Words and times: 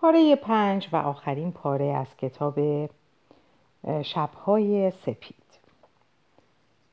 پاره 0.00 0.36
پنج 0.36 0.88
و 0.92 0.96
آخرین 0.96 1.52
پاره 1.52 1.84
از 1.84 2.06
کتاب 2.16 2.60
شبهای 4.02 4.90
سپید. 4.90 5.34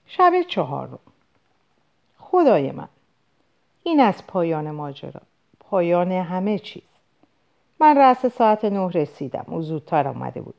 شب 0.06 0.33
چهارم. 0.48 1.00
خدای 2.17 2.72
من 2.72 2.88
این 3.83 4.00
از 4.00 4.28
پایان 4.28 4.72
ماجرا. 4.72 5.22
پایان 5.59 6.12
همه 6.12 6.59
چیز. 6.59 6.83
من 7.80 7.98
رأس 7.98 8.25
ساعت 8.25 8.65
نه 8.65 8.89
رسیدم. 8.89 9.45
او 9.47 9.61
زودتر 9.61 10.07
آمده 10.07 10.41
بود. 10.41 10.55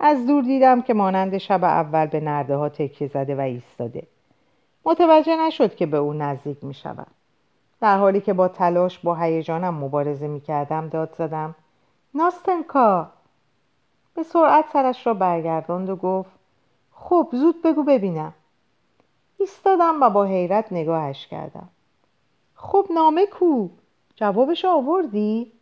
از 0.00 0.26
دور 0.26 0.42
دیدم 0.42 0.82
که 0.82 0.94
مانند 0.94 1.38
شب 1.38 1.64
اول 1.64 2.06
به 2.06 2.20
نرده 2.20 2.56
ها 2.56 2.68
تکیه 2.68 3.08
زده 3.08 3.34
و 3.34 3.40
ایستاده. 3.40 4.06
متوجه 4.84 5.36
نشد 5.36 5.74
که 5.74 5.86
به 5.86 5.96
او 5.96 6.12
نزدیک 6.12 6.64
می 6.64 6.74
شود. 6.74 7.06
در 7.80 7.98
حالی 7.98 8.20
که 8.20 8.32
با 8.32 8.48
تلاش 8.48 8.98
با 8.98 9.14
هیجانم 9.14 9.74
مبارزه 9.74 10.28
می 10.28 10.40
کردم 10.40 10.88
داد 10.88 11.14
زدم. 11.18 11.54
ناستنکا. 12.14 13.10
به 14.14 14.22
سرعت 14.22 14.64
سرش 14.72 15.06
را 15.06 15.14
برگرداند 15.14 15.90
و 15.90 15.96
گفت 15.96 16.30
خب 16.92 17.28
زود 17.32 17.62
بگو 17.62 17.82
ببینم. 17.82 18.34
ایستادم 19.38 20.02
و 20.02 20.10
با 20.10 20.24
حیرت 20.24 20.72
نگاهش 20.72 21.26
کردم. 21.26 21.68
خب 22.54 22.86
نامه 22.94 23.26
کو؟ 23.26 23.68
جوابش 24.16 24.64
آوردی؟ 24.64 25.52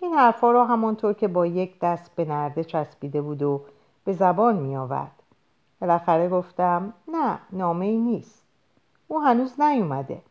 این 0.00 0.14
حرفا 0.14 0.50
را 0.50 0.66
همانطور 0.66 1.12
که 1.12 1.28
با 1.28 1.46
یک 1.46 1.80
دست 1.80 2.14
به 2.16 2.24
نرده 2.24 2.64
چسبیده 2.64 3.22
بود 3.22 3.42
و 3.42 3.62
به 4.04 4.12
زبان 4.12 4.56
می 4.56 4.76
آورد. 4.76 5.22
بالاخره 5.80 6.28
گفتم 6.28 6.94
نه 7.08 7.38
نامه 7.52 7.86
ای 7.86 7.96
نیست. 7.96 8.42
او 9.08 9.22
هنوز 9.22 9.60
نیومده. 9.60 10.22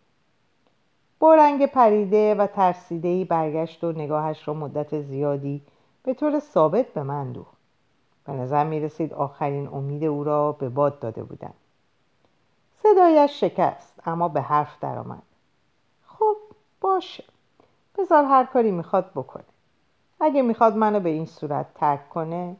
با 1.21 1.35
رنگ 1.35 1.65
پریده 1.65 2.35
و 2.35 2.47
ترسیده 2.47 3.25
برگشت 3.25 3.83
و 3.83 3.91
نگاهش 3.91 4.47
را 4.47 4.53
مدت 4.53 5.01
زیادی 5.01 5.61
به 6.03 6.13
طور 6.13 6.39
ثابت 6.39 6.85
به 6.93 7.03
من 7.03 7.31
دوخت. 7.31 7.57
به 8.25 8.33
نظر 8.33 8.63
می 8.63 8.79
رسید 8.79 9.13
آخرین 9.13 9.67
امید 9.67 10.03
او 10.03 10.23
را 10.23 10.51
به 10.51 10.69
باد 10.69 10.99
داده 10.99 11.23
بودم. 11.23 11.53
صدایش 12.83 13.39
شکست 13.39 13.99
اما 14.05 14.27
به 14.27 14.41
حرف 14.41 14.79
درآمد. 14.79 15.21
خب 16.05 16.35
باشه. 16.81 17.23
بذار 17.97 18.23
هر 18.23 18.45
کاری 18.45 18.71
می‌خواد 18.71 19.11
بکنه. 19.15 19.43
اگه 20.19 20.41
می‌خواد 20.41 20.75
منو 20.75 20.99
به 20.99 21.09
این 21.09 21.25
صورت 21.25 21.65
ترک 21.75 22.09
کنه. 22.09 22.55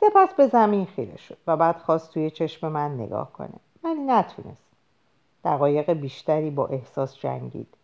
سپس 0.00 0.34
به 0.34 0.46
زمین 0.46 0.86
خیره 0.86 1.16
شد 1.16 1.36
و 1.46 1.56
بعد 1.56 1.76
خواست 1.78 2.12
توی 2.12 2.30
چشم 2.30 2.68
من 2.68 2.94
نگاه 2.94 3.32
کنه. 3.32 3.54
ولی 3.84 4.00
نتونست. 4.00 4.65
دقایق 5.46 5.92
بیشتری 5.92 6.50
با 6.50 6.66
احساس 6.66 7.18
جنگید. 7.18 7.74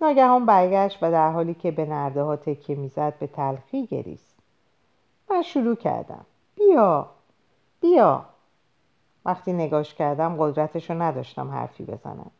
ناگهان 0.00 0.46
برگشت 0.46 0.98
و 1.02 1.10
در 1.10 1.32
حالی 1.32 1.54
که 1.54 1.70
به 1.70 1.86
نرده 1.86 2.22
ها 2.22 2.36
تکیه 2.36 2.76
می‌زد 2.76 3.18
به 3.18 3.26
تلخی 3.26 3.86
گریست. 3.86 4.34
من 5.30 5.42
شروع 5.42 5.76
کردم. 5.76 6.24
بیا 6.56 7.08
بیا. 7.80 8.24
وقتی 9.24 9.52
نگاش 9.52 9.94
کردم 9.94 10.36
قدرتش 10.38 10.90
رو 10.90 11.02
نداشتم 11.02 11.50
حرفی 11.50 11.84
بزنم. 11.84 12.30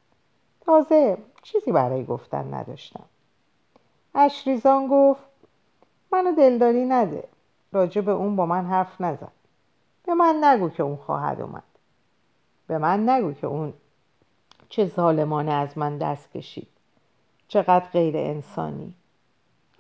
تازه 0.60 1.18
چیزی 1.42 1.72
برای 1.72 2.04
گفتن 2.04 2.54
نداشتم. 2.54 3.04
اشریزان 4.14 4.88
گفت 4.88 5.24
منو 6.12 6.32
دلداری 6.32 6.84
نده. 6.84 7.24
راجع 7.72 8.00
به 8.00 8.12
اون 8.12 8.36
با 8.36 8.46
من 8.46 8.66
حرف 8.66 9.00
نزن. 9.00 9.32
به 10.06 10.14
من 10.14 10.44
نگو 10.44 10.68
که 10.68 10.82
اون 10.82 10.96
خواهد 10.96 11.40
اومد. 11.40 11.62
به 12.66 12.78
من 12.78 13.08
نگو 13.08 13.32
که 13.32 13.46
اون 13.46 13.72
چه 14.68 14.86
ظالمانه 14.86 15.52
از 15.52 15.78
من 15.78 15.98
دست 15.98 16.32
کشید. 16.32 16.68
چقدر 17.48 17.88
غیر 17.88 18.16
انسانی. 18.16 18.94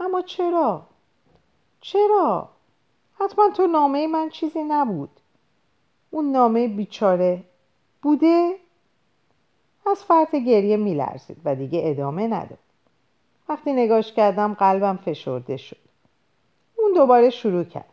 اما 0.00 0.22
چرا؟ 0.22 0.82
چرا؟ 1.80 2.48
حتما 3.14 3.50
تو 3.50 3.66
نامه 3.66 4.06
من 4.06 4.28
چیزی 4.28 4.62
نبود. 4.62 5.10
اون 6.10 6.32
نامه 6.32 6.68
بیچاره 6.68 7.44
بوده؟ 8.02 8.54
از 9.86 10.04
فرط 10.04 10.34
گریه 10.34 10.76
میلرزید 10.76 11.36
و 11.44 11.54
دیگه 11.54 11.80
ادامه 11.84 12.26
نداد. 12.26 12.58
وقتی 13.48 13.72
نگاش 13.72 14.12
کردم 14.12 14.54
قلبم 14.54 14.96
فشرده 14.96 15.56
شد. 15.56 15.76
اون 16.78 16.92
دوباره 16.94 17.30
شروع 17.30 17.64
کرد. 17.64 17.92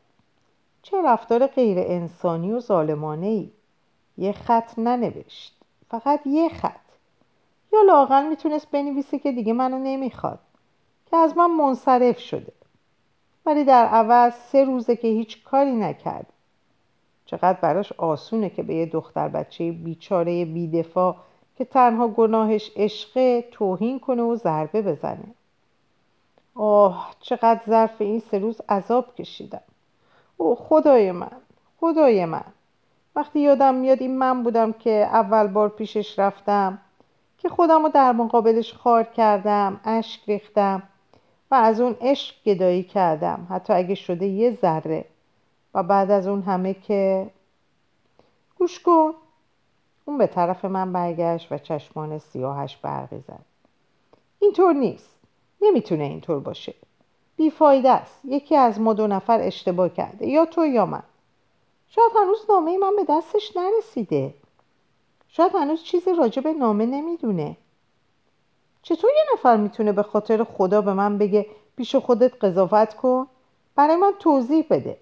چه 0.82 1.02
رفتار 1.06 1.48
غیر 1.48 1.80
انسانی 1.80 2.52
و 2.52 2.60
ظالمانه 2.60 3.28
ای 3.28 3.52
یه 4.18 4.32
خط 4.32 4.80
ننوشت. 4.80 5.56
فقط 5.90 6.28
یه 6.28 6.50
خط. 6.50 6.85
یا 7.88 8.22
می‌تونست 8.30 8.72
بنویسه 8.72 9.20
که 9.20 9.32
دیگه 9.32 9.54
منو 9.54 9.80
نمی‌خواد 9.80 10.40
که 11.06 11.18
از 11.18 11.38
من 11.38 11.52
منصرف 11.52 12.20
شده. 12.20 12.54
ولی 13.46 13.64
در 13.64 13.86
عوض 13.86 14.34
سه 14.34 14.64
روزه 14.64 14.96
که 14.96 15.08
هیچ 15.08 15.44
کاری 15.44 15.72
نکرد. 15.72 16.26
چقدر 17.26 17.60
براش 17.62 17.92
آسونه 17.92 18.50
که 18.50 18.64
به 18.64 18.76
یه 18.76 18.86
دختر 18.86 19.28
بچه 19.28 19.72
بیچاره 19.72 20.46
بیدفاع 20.46 21.16
که 21.58 21.66
تنها 21.66 22.08
گناهش 22.08 22.72
عشقه 22.76 23.42
توهین 23.52 24.00
کنه 24.00 24.22
و 24.22 24.36
ضربه 24.36 24.82
بزنه. 24.82 25.34
آه 26.56 27.16
چقدر 27.20 27.62
ظرف 27.68 28.02
این 28.02 28.20
سه 28.20 28.40
روز 28.40 28.62
عذاب 28.70 29.16
کشیدم. 29.16 29.62
او 30.38 30.56
خدای 30.56 31.12
من 31.12 31.38
خدای 31.80 32.26
من. 32.26 32.46
وقتی 33.16 33.40
یادم 33.40 33.76
میاد 33.76 34.02
این 34.02 34.18
من 34.18 34.44
بودم 34.44 34.74
که 34.74 35.10
اول 35.12 35.48
بار 35.48 35.70
پیشش 35.70 36.20
رفتم 36.20 36.78
که 37.46 37.50
خودم 37.50 37.84
رو 37.84 37.90
در 37.90 38.12
مقابلش 38.12 38.74
خار 38.74 39.04
کردم 39.04 39.80
اشک 39.84 40.22
ریختم 40.28 40.84
و 41.52 41.56
از 41.56 41.82
اون 41.82 41.96
عشق 42.02 42.36
گدایی 42.46 42.84
کردم. 42.84 43.48
حتی 43.50 43.74
اگه 43.74 43.96
شده 43.96 44.26
یه 44.26 44.52
ذره. 44.52 45.06
و 45.74 45.84
بعد 45.84 46.12
از 46.12 46.28
اون 46.28 46.42
همه 46.42 46.74
که 46.74 47.30
گوش 48.60 48.80
کن. 48.80 49.14
اون 50.06 50.18
به 50.18 50.28
طرف 50.28 50.66
من 50.66 50.94
برگشت 50.94 51.52
و 51.52 51.58
چشمان 51.58 52.18
سیاهش 52.18 52.78
برقی 52.78 53.20
زد 53.20 53.46
اینطور 54.40 54.74
نیست. 54.74 55.22
نمی‌تونه 55.62 56.04
اینطور 56.04 56.40
باشه. 56.40 56.74
بیفایده 57.38 57.90
است. 57.90 58.22
یکی 58.24 58.56
از 58.56 58.80
ما 58.80 58.94
دو 58.94 59.08
نفر 59.08 59.40
اشتباه 59.42 59.90
کرده. 59.90 60.28
یا 60.28 60.46
تو 60.46 60.66
یا 60.66 60.86
من. 60.86 61.04
شاید 61.88 62.12
هنوز 62.22 62.46
نامه 62.50 62.78
من 62.78 62.96
به 62.96 63.06
دستش 63.10 63.58
نرسیده. 63.58 64.34
شاید 65.38 65.56
هنوز 65.56 65.84
چیزی 65.84 66.14
راجع 66.14 66.42
به 66.42 66.54
نامه 66.54 66.86
نمی‌دونه. 66.86 67.58
چطور 68.82 69.10
یه 69.18 69.24
نفر 69.34 69.58
می‌تونه 69.58 69.92
به 69.92 70.04
خاطر 70.04 70.44
خدا 70.44 70.82
به 70.82 70.94
من 70.94 71.18
بگه 71.18 71.46
پیش 71.78 71.96
خودت 71.96 72.44
قضاوت 72.44 72.94
کن؟ 72.94 73.28
برای 73.76 73.96
من 73.96 74.14
توضیح 74.20 74.66
بده. 74.70 74.98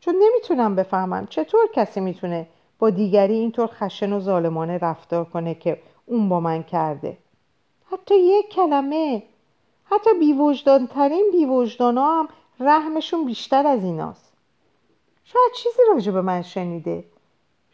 چون 0.00 0.14
نمی‌تونم 0.22 0.74
بفهمم 0.74 1.26
چطور 1.26 1.60
کسی 1.74 2.00
می‌تونه 2.00 2.46
با 2.78 2.90
دیگری 2.90 3.34
اینطور 3.34 3.66
خشن 3.66 4.12
و 4.12 4.20
ظالمانه 4.20 4.78
رفتار 4.78 5.24
کنه 5.24 5.54
که 5.54 5.82
اون 6.06 6.28
با 6.28 6.40
من 6.40 6.62
کرده. 6.62 7.18
حتی 7.92 8.14
یک 8.18 8.48
کلمه. 8.48 9.22
حتی 9.84 10.10
بیوجدانترین 10.18 11.28
بیوجدان 11.32 11.98
هم 11.98 12.28
رحمشون 12.60 13.24
بیشتر 13.24 13.66
از 13.66 13.84
ایناست. 13.84 14.32
شاید 15.24 15.52
چیزی 15.54 15.82
راجع 15.88 16.12
به 16.12 16.20
من 16.20 16.42
شنیده. 16.42 17.04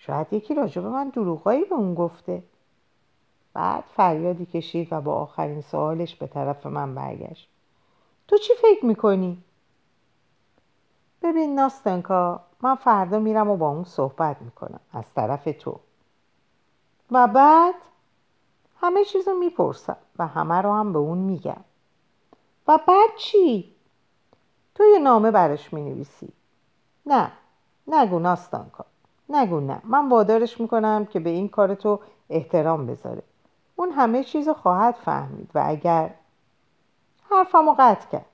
شاید 0.07 0.33
یکی 0.33 0.55
به 0.55 0.81
من 0.81 1.09
دروغایی 1.09 1.65
به 1.65 1.75
اون 1.75 1.95
گفته. 1.95 2.43
بعد 3.55 3.85
فریادی 3.97 4.47
کشید 4.47 4.89
و 4.91 5.01
با 5.01 5.15
آخرین 5.15 5.61
سوالش 5.61 6.17
به 6.17 6.27
طرف 6.27 6.67
من 6.67 6.95
برگشت. 6.95 7.49
تو 8.29 8.39
چی 8.39 8.53
فکر 8.55 8.87
می‌کنی؟ 8.87 9.43
ببین 11.23 11.55
ناستنکا 11.55 12.41
من 12.61 12.75
فردا 12.75 13.19
میرم 13.19 13.51
و 13.51 13.57
با 13.57 13.69
اون 13.69 13.85
صحبت 13.85 14.43
می‌کنم 14.43 14.81
از 14.93 15.05
طرف 15.15 15.49
تو. 15.61 15.81
و 17.11 17.27
بعد 17.27 17.75
همه 18.81 19.05
چیز 19.05 19.29
رو 19.29 19.35
می‌پرسم 19.35 19.97
و 20.19 20.27
همه 20.27 20.55
رو 20.55 20.73
هم 20.73 20.93
به 20.93 20.99
اون 20.99 21.19
میگم. 21.19 21.65
و 22.69 22.79
بعد 22.89 23.11
چی؟ 23.19 23.75
تو 24.75 24.85
یه 24.85 24.99
نامه 24.99 25.31
براش 25.31 25.73
می‌نویسی. 25.73 26.33
نه 27.07 27.33
نگو 27.87 28.19
ناستانکا 28.19 28.85
نگو 29.33 29.61
نه 29.61 29.81
من 29.85 30.09
وادارش 30.09 30.61
می‌کنم 30.61 31.07
که 31.07 31.21
به 31.21 31.31
این 31.31 31.49
کار 31.49 31.75
تو 31.75 32.01
احترام 32.31 32.87
بذاره. 32.87 33.23
اون 33.77 33.91
همه 33.91 34.25
چیز 34.25 34.49
رو 34.49 34.55
خواهد 34.55 34.95
فهمید 34.95 35.51
و 35.55 35.63
اگر 35.67 36.11
حرفمو 37.31 37.75
قطع 37.79 38.11
کرد. 38.13 38.27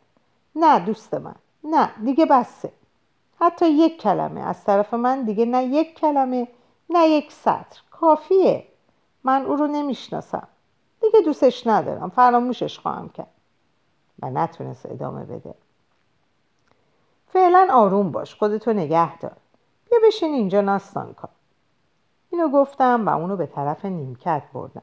نه 0.56 0.79
دوست 0.79 1.15
من 1.15 1.35
نه 1.65 1.91
دیگه 2.05 2.27
بسه. 2.27 2.73
حتی 3.41 3.69
یک 3.69 4.00
کلمه 4.00 4.41
از 4.41 4.65
طرف 4.65 4.95
من 4.95 5.23
دیگه 5.23 5.45
نه 5.45 5.65
یک 5.65 5.95
کلمه 5.95 6.49
نه 6.91 7.09
یک 7.09 7.33
سطر. 7.33 7.81
کافیه. 7.91 8.67
من 9.25 9.47
او 9.47 9.56
رو 9.56 9.67
نمی‌شناسم. 9.67 10.49
دیگه 11.03 11.21
دوستش 11.21 11.67
ندارم 11.67 12.09
فراموشش 12.09 12.79
خواهم 12.79 13.09
کرد. 13.09 13.31
و 14.23 14.31
نتونست 14.31 14.87
ادامه 14.87 15.25
بده. 15.25 15.55
فعلا 17.29 17.69
آروم 17.73 18.12
باش 18.12 18.35
خودتو 18.35 18.73
نگه 18.73 19.19
دار. 19.19 19.37
بیا 19.90 19.99
بشین 20.06 20.35
اینجا 20.35 20.61
نستان 20.61 21.14
کن 21.14 21.29
اینو 22.31 22.49
گفتم 22.49 23.06
و 23.06 23.19
اونو 23.19 23.37
به 23.37 23.46
طرف 23.46 23.85
نیمکت 23.85 24.43
بردم. 24.52 24.82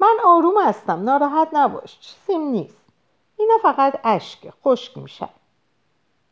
من 0.00 0.16
آروم 0.24 0.54
هستم 0.66 1.02
ناراحت 1.02 1.48
نباش 1.52 2.00
چیزیم 2.00 2.40
نیست. 2.40 2.84
اینا 3.36 3.54
فقط 3.62 4.00
اشک 4.04 4.50
خشک 4.64 4.98
میشن 4.98 5.28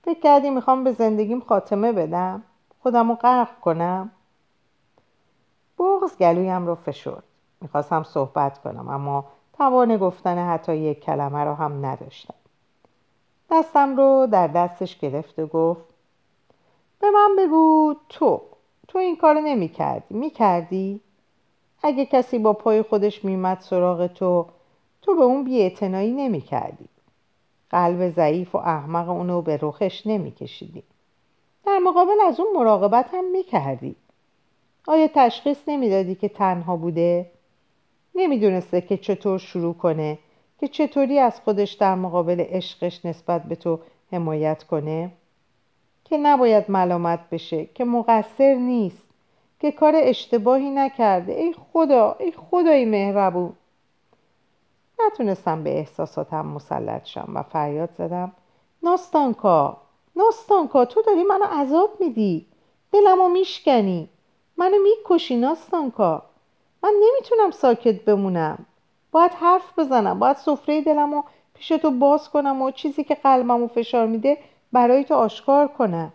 فکر 0.04 0.20
کردی 0.20 0.50
می‌خوام 0.50 0.84
به 0.84 0.92
زندگیم 0.92 1.40
خاتمه 1.40 1.92
بدم؟ 1.92 2.42
خودم 2.82 3.08
رو 3.08 3.14
غرق 3.14 3.60
کنم؟ 3.60 4.10
بغز 5.78 6.16
گلویم 6.16 6.66
رو 6.66 6.74
فشرد. 6.74 7.22
می‌خواستم 7.60 8.02
صحبت 8.02 8.58
کنم 8.58 8.88
اما 8.88 9.24
توان 9.52 9.96
گفتن 9.96 10.48
حتی 10.48 10.76
یک 10.76 11.00
کلمه 11.00 11.44
رو 11.44 11.54
هم 11.54 11.86
نداشتم. 11.86 12.34
دستم 13.50 13.96
رو 13.96 14.28
در 14.30 14.46
دستش 14.46 14.98
گرفت 14.98 15.38
و 15.38 15.46
گفت 15.46 15.84
به 17.00 17.10
من 17.10 17.36
بگو 17.38 17.94
تو 18.08 18.40
تو 18.88 18.98
این 18.98 19.16
کار 19.16 19.40
نمی 19.40 19.68
کردی 19.68 20.14
می 20.14 20.30
کردی؟ 20.30 21.00
اگه 21.82 22.06
کسی 22.06 22.38
با 22.38 22.52
پای 22.52 22.82
خودش 22.82 23.24
میمد 23.24 23.60
سراغ 23.60 24.06
تو 24.06 24.46
تو 25.02 25.14
به 25.14 25.22
اون 25.22 25.44
بیاعتنایی 25.44 26.12
نمی 26.12 26.40
کردی 26.40 26.88
قلب 27.70 28.10
ضعیف 28.10 28.54
و 28.54 28.58
احمق 28.58 29.08
اونو 29.08 29.42
به 29.42 29.58
رخش 29.62 30.06
نمی 30.06 30.30
کشیدی 30.30 30.82
در 31.66 31.78
مقابل 31.78 32.20
از 32.26 32.40
اون 32.40 32.56
مراقبت 32.56 33.08
هم 33.12 33.30
می 33.30 33.42
کردی 33.42 33.96
آیا 34.86 35.08
تشخیص 35.14 35.58
نمی‌دادی 35.66 36.14
که 36.14 36.28
تنها 36.28 36.76
بوده؟ 36.76 37.30
نمی‌دونسته 38.14 38.80
که 38.80 38.96
چطور 38.96 39.38
شروع 39.38 39.74
کنه 39.74 40.18
که 40.60 40.68
چطوری 40.68 41.18
از 41.18 41.40
خودش 41.40 41.72
در 41.72 41.94
مقابل 41.94 42.40
عشقش 42.40 43.04
نسبت 43.04 43.42
به 43.42 43.54
تو 43.54 43.78
حمایت 44.12 44.62
کنه؟ 44.62 45.10
که 46.08 46.18
نباید 46.18 46.70
ملامت 46.70 47.20
بشه 47.30 47.66
که 47.74 47.84
مقصر 47.84 48.54
نیست 48.54 49.10
که 49.60 49.72
کار 49.72 49.92
اشتباهی 49.96 50.70
نکرده. 50.70 51.32
ای 51.32 51.54
خدا 51.72 52.16
ای 52.20 52.32
خدای 52.32 52.84
مهربون. 52.84 53.52
نتونستم 55.06 55.64
به 55.64 55.78
احساساتم 55.78 56.46
مسلط 56.46 57.04
شم 57.04 57.32
و 57.34 57.42
فریاد 57.42 57.90
زدم. 57.98 58.32
ناستانکا 58.82 59.76
ناستانکا 60.16 60.84
تو 60.84 61.02
داری 61.02 61.22
منو 61.22 61.44
عذاب 61.44 61.90
میدی. 62.00 62.46
دلمو 62.92 63.28
میشکنی. 63.28 64.08
منو 64.56 64.76
می‌کشی 64.82 65.36
ناستانکا. 65.36 66.22
من 66.82 66.92
نمی‌تونم 67.02 67.50
ساکت 67.50 68.04
بمونم. 68.04 68.66
باید 69.12 69.32
حرف 69.32 69.78
بزنم 69.78 70.18
باید 70.18 70.36
سفره 70.36 70.80
دلمو 70.80 71.22
پیش 71.54 71.68
تو 71.68 71.90
باز 71.90 72.30
کنم 72.30 72.62
و 72.62 72.70
چیزی 72.70 73.04
که 73.04 73.14
قلبمو 73.14 73.66
فشار 73.66 74.06
میده 74.06 74.38
برای 74.76 75.04
تو 75.04 75.14
آشکار 75.14 75.68
کنم 75.68 76.12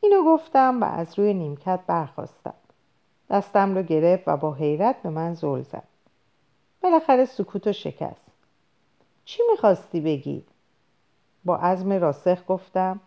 اینو 0.00 0.24
گفتم 0.24 0.80
و 0.80 0.84
از 0.84 1.18
روی 1.18 1.34
نیمکت 1.34 1.80
برخواستم 1.86 2.54
دستم 3.30 3.74
رو 3.74 3.82
گرفت 3.82 4.28
و 4.28 4.36
با 4.36 4.52
حیرت 4.52 5.02
به 5.02 5.10
من 5.10 5.34
زل 5.34 5.62
زد. 5.62 5.82
بالاخره 6.82 7.24
سکوت 7.24 7.66
و 7.66 7.72
شکست. 7.72 8.26
چی 9.24 9.42
می‌خواستی 9.50 10.00
بگی؟ 10.00 10.44
با 11.44 11.56
عزم 11.56 11.92
راسخ 11.92 12.38
گفتم 12.48 13.00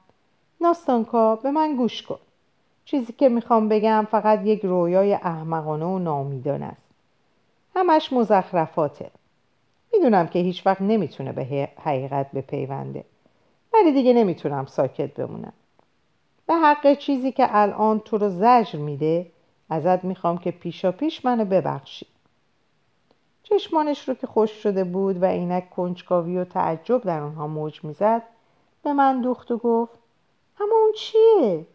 ناستانکا 0.61 1.35
به 1.35 1.51
من 1.51 1.75
گوش 1.75 2.01
کن. 2.01 2.19
چیزی 2.85 3.13
که 3.13 3.29
می‌خوام 3.29 3.69
بگم 3.69 4.07
فقط 4.11 4.45
یک 4.45 4.65
رویای 4.65 5.13
احمقانه 5.13 5.85
و 5.85 5.99
نامیدان 5.99 6.63
است. 6.63 6.87
همش 7.75 8.13
مزخرفاته. 8.13 9.11
می‌دونم 9.93 10.27
که 10.27 10.39
هیچ 10.39 10.67
وقت 10.67 10.81
نمی‌تونه 10.81 11.31
به 11.31 11.69
حقیقت 11.83 12.31
بپیونده. 12.31 13.03
ولی 13.75 13.91
دیگه 13.91 14.13
نمی‌تونم 14.13 14.65
ساکت 14.65 15.13
بمونم 15.13 15.53
به 16.47 16.53
حق 16.53 16.93
چیزی 16.93 17.31
که 17.31 17.47
الان 17.49 17.99
تو 17.99 18.17
رو 18.17 18.29
زجر 18.29 18.79
میده 18.79 19.31
ازت 19.69 20.03
می‌خوام 20.03 20.37
که 20.37 20.51
پیشا 20.51 20.91
پیش 20.91 21.25
منو 21.25 21.45
ببخشی 21.45 22.07
چشمانش 23.43 24.09
رو 24.09 24.13
که 24.13 24.27
خوش 24.27 24.51
شده 24.51 24.83
بود 24.83 25.23
و 25.23 25.25
عینک 25.25 25.69
کنجکاوی 25.69 26.37
و 26.37 26.45
تعجب 26.45 27.01
در 27.01 27.21
آنها 27.21 27.47
موج 27.47 27.83
می‌زد 27.83 28.21
به 28.83 28.93
من 28.93 29.21
دوخت 29.21 29.51
و 29.51 29.57
گفت 29.57 29.99
اما 30.59 30.75
اون 30.75 30.91
چیه؟ 30.97 31.65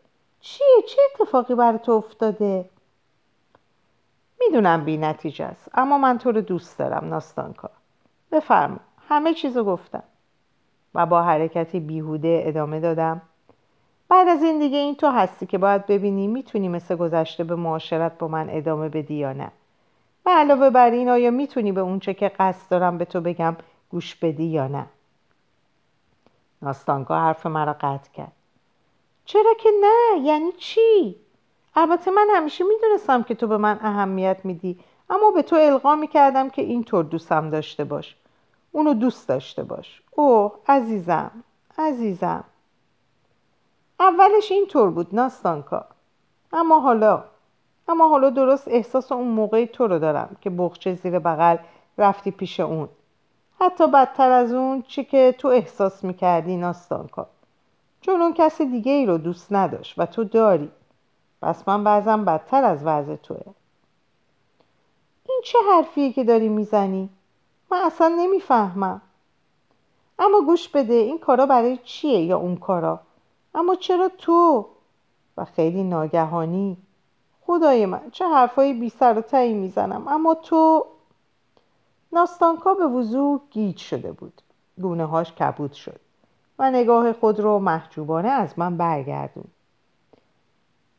چیه؟ 0.41 0.83
چه 0.89 1.01
اتفاقی 1.15 1.55
بر 1.55 1.77
تو 1.77 1.93
افتاده؟ 1.93 2.71
می‌دونم 4.41 4.85
بی 4.85 4.97
نتیجه 4.97 5.45
است 5.45 5.71
اما 5.75 5.99
من 5.99 6.19
تو 6.19 6.33
رو 6.33 6.41
دوست 6.41 6.79
دارم 6.79 7.09
ناستانکا 7.09 7.71
بفرما 8.33 8.81
همه 9.09 9.35
چیزو 9.35 9.65
گفتم 9.65 10.03
و 10.95 11.07
با 11.07 11.23
حرکتی 11.23 11.81
بیهوده 11.81 12.43
ادامه 12.47 12.81
دادم. 12.81 13.23
بعد 14.09 14.29
از 14.29 14.43
این 14.43 14.59
دیگه 14.59 14.79
این 14.79 14.95
تو 14.95 15.11
هستی 15.11 15.47
که 15.47 15.59
باید 15.59 15.87
ببینی 15.87 16.27
می‌تونی 16.27 16.69
مثل 16.69 16.97
گذشته 16.97 17.45
به 17.45 17.57
معاشرت 17.57 18.19
با 18.19 18.29
من 18.29 18.49
ادامه 18.51 18.89
بدی 18.89 19.15
یا 19.15 19.33
نه. 19.33 19.51
و 20.27 20.31
علاوه 20.31 20.71
بر 20.71 20.91
این 20.91 21.09
آیا 21.09 21.31
می‌تونی 21.31 21.73
به 21.73 21.81
اونچه 21.81 22.15
که 22.15 22.29
قصد 22.29 22.71
دارم 22.71 22.99
به 22.99 23.05
تو 23.05 23.21
بگم 23.21 23.57
گوش 23.91 24.15
بدی 24.15 24.45
یا 24.45 24.69
نه؟ 24.69 24.87
ناستانگاه 26.63 27.21
حرف 27.21 27.47
مرا 27.47 27.73
قطع 27.73 28.11
کرد. 28.13 28.33
چرا 29.25 29.55
که 29.61 29.69
نه؟ 29.81 30.21
یعنی 30.27 30.53
چی؟ 30.53 31.17
البته 31.77 32.11
من 32.11 32.29
همیشه 32.35 32.65
می‌دونستم 32.65 33.23
که 33.23 33.35
تو 33.35 33.47
به 33.47 33.57
من 33.57 33.79
اهمیت 33.83 34.41
میدی 34.45 34.79
اما 35.11 35.31
به 35.31 35.43
تو 35.43 35.57
القا 35.57 35.97
می‌کردم 35.97 36.51
که 36.51 36.63
اینطور 36.63 37.05
دوستم 37.05 37.51
داشته 37.51 37.85
باش. 37.85 38.17
اونو 38.73 38.95
دوست 38.95 39.29
داشته 39.29 39.63
باش. 39.63 40.03
اوه 40.11 40.53
عزیزم 40.69 41.31
عزیزم. 41.79 42.45
اولش 44.01 44.53
اینطور 44.53 44.91
بود 44.91 45.09
ناستانکا. 45.13 45.85
اما 46.53 46.81
حالا 46.81 47.25
اما 47.89 48.09
حالا 48.09 48.31
درست 48.31 48.69
احساس 48.69 49.13
اون 49.13 49.29
موقعی 49.29 49.67
تو 49.67 49.87
رو 49.87 49.99
دارم 49.99 50.37
که 50.41 50.51
بخچه 50.51 50.95
زیر 50.95 51.19
بغل 51.19 51.57
رفتی 51.99 52.31
پیش 52.31 52.61
اون. 52.61 52.89
حتی 53.61 53.87
بدتر 53.87 54.31
از 54.31 54.53
اون 54.53 54.83
چی 54.83 55.05
که 55.05 55.35
تو 55.39 55.49
احساس 55.49 56.05
می‌کردی 56.05 56.57
ناستانکا. 56.57 57.27
چون 58.01 58.23
اون 58.23 58.35
کسی 58.35 58.67
دیگه 58.67 58.93
ای 58.93 59.07
رو 59.07 59.19
دوست 59.19 59.53
نداشت 59.53 59.95
و 59.99 60.07
تو 60.07 60.25
داری. 60.25 60.71
پس 61.43 61.69
من 61.69 61.85
بعضم 61.85 62.25
بدتر 62.25 62.65
از 62.65 62.85
وضع 62.85 63.17
توه. 63.17 63.41
این 65.29 65.41
چه 65.45 65.59
حرفیه 65.73 66.13
که 66.13 66.25
داری 66.25 66.49
می‌زنی؟ 66.49 67.11
من 67.71 67.79
اصلا 67.79 68.09
نمی‌فهمم. 68.09 69.03
اما 70.19 70.41
گوش 70.41 70.69
بده 70.69 70.95
این 70.95 71.19
کارا 71.19 71.47
برای 71.47 71.79
چیه 71.85 72.21
یا 72.21 72.39
اون 72.39 72.57
کارا؟ 72.57 73.01
اما 73.55 73.75
چرا 73.75 74.09
تو؟ 74.09 74.67
و 75.37 75.45
خیلی 75.45 75.83
ناگهانی. 75.83 76.77
خدای 77.47 77.87
من 77.87 78.11
چه 78.13 78.29
حرفایی 78.29 78.73
بی 78.73 78.89
سر 78.89 79.19
و 79.19 79.21
تایی 79.21 79.55
می‌زنم. 79.55 80.09
اما 80.09 80.35
تو؟ 80.35 80.87
ناستانکا 82.13 82.75
به 82.75 82.87
وضوح 82.87 83.41
گیج 83.51 83.79
شده 83.79 84.13
بود. 84.13 84.43
گونه 84.81 85.05
هاش 85.05 85.33
کبود 85.33 85.73
شد 85.73 86.01
و 86.59 86.71
نگاه 86.71 87.13
خود 87.13 87.41
رو 87.41 87.59
محجوبانه 87.59 88.29
از 88.29 88.59
من 88.59 88.77
برگردون. 88.77 89.45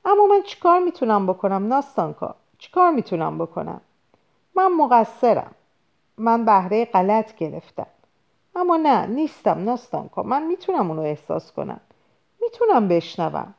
اما 0.06 0.28
من 0.28 0.42
چیکار 0.42 0.80
می‌تونم 0.80 1.28
بکنم 1.28 1.68
ناستانکا؟ 1.68 2.36
چیکار 2.58 2.92
می‌تونم 2.92 3.38
بکنم؟ 3.38 3.82
من 4.56 4.68
مقصرم. 4.68 5.52
من 6.22 6.46
بهره 6.46 6.86
غلط 6.86 7.36
گرفتم. 7.36 7.88
اما 8.56 8.78
نه 8.78 9.06
نیستم 9.06 9.64
ناستانکا 9.64 10.24
من 10.24 10.48
می‌تونم 10.48 10.90
اونو 10.92 11.02
احساس 11.02 11.52
کنم. 11.52 11.80
می‌تونم 12.42 12.88
بشنوم. 12.88 13.54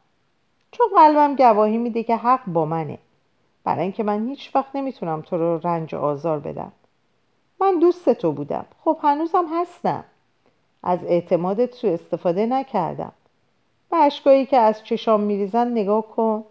چون 0.71 0.87
قلبم 0.97 1.37
گواهی 1.37 1.79
میده 1.79 2.03
که 2.03 2.17
حق 2.17 2.47
با 2.47 2.65
منه. 2.65 2.99
برای 3.65 3.83
اینکه 3.83 4.03
من 4.03 4.29
هیچ 4.29 4.57
وقت 4.57 4.77
نمی‌تونم 4.77 5.21
تو 5.21 5.37
رو 5.37 5.61
رنج 5.65 5.95
و 5.95 5.99
آزار 5.99 6.39
بدم. 6.39 6.73
من 7.61 7.79
دوست 7.79 8.11
تو 8.11 8.33
بودم. 8.33 8.65
خب 8.85 8.99
هنوزم 9.03 9.47
هستم. 9.53 10.05
از 10.83 11.05
اعتمادت 11.05 11.71
تو 11.81 11.87
استفاده 11.87 12.47
نکردم. 12.47 13.13
به 13.91 13.97
اشکایی 13.97 14.47
که 14.47 14.59
از 14.59 14.85
چشام 14.85 15.21
میریزن 15.21 15.69
نگاه 15.69 16.07
کن. 16.07 16.45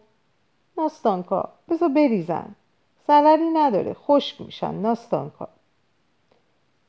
ناستانکا 0.77 1.50
بذار 1.70 1.89
بریزن. 1.89 2.56
ضرری 3.08 3.50
نداره. 3.50 3.94
خشک 3.94 4.41
میشن. 4.41 4.74
ناستانکا 4.74 5.48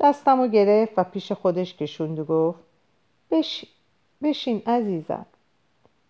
دستم 0.02 0.40
رو 0.40 0.48
گرفت 0.48 0.92
و 0.96 1.04
پیش 1.04 1.32
خودش 1.32 1.76
کشوند 1.76 2.18
و 2.18 2.24
گفت 2.24 2.58
بشین 3.30 3.68
بشین 4.22 4.62
عزیزم. 4.66 5.26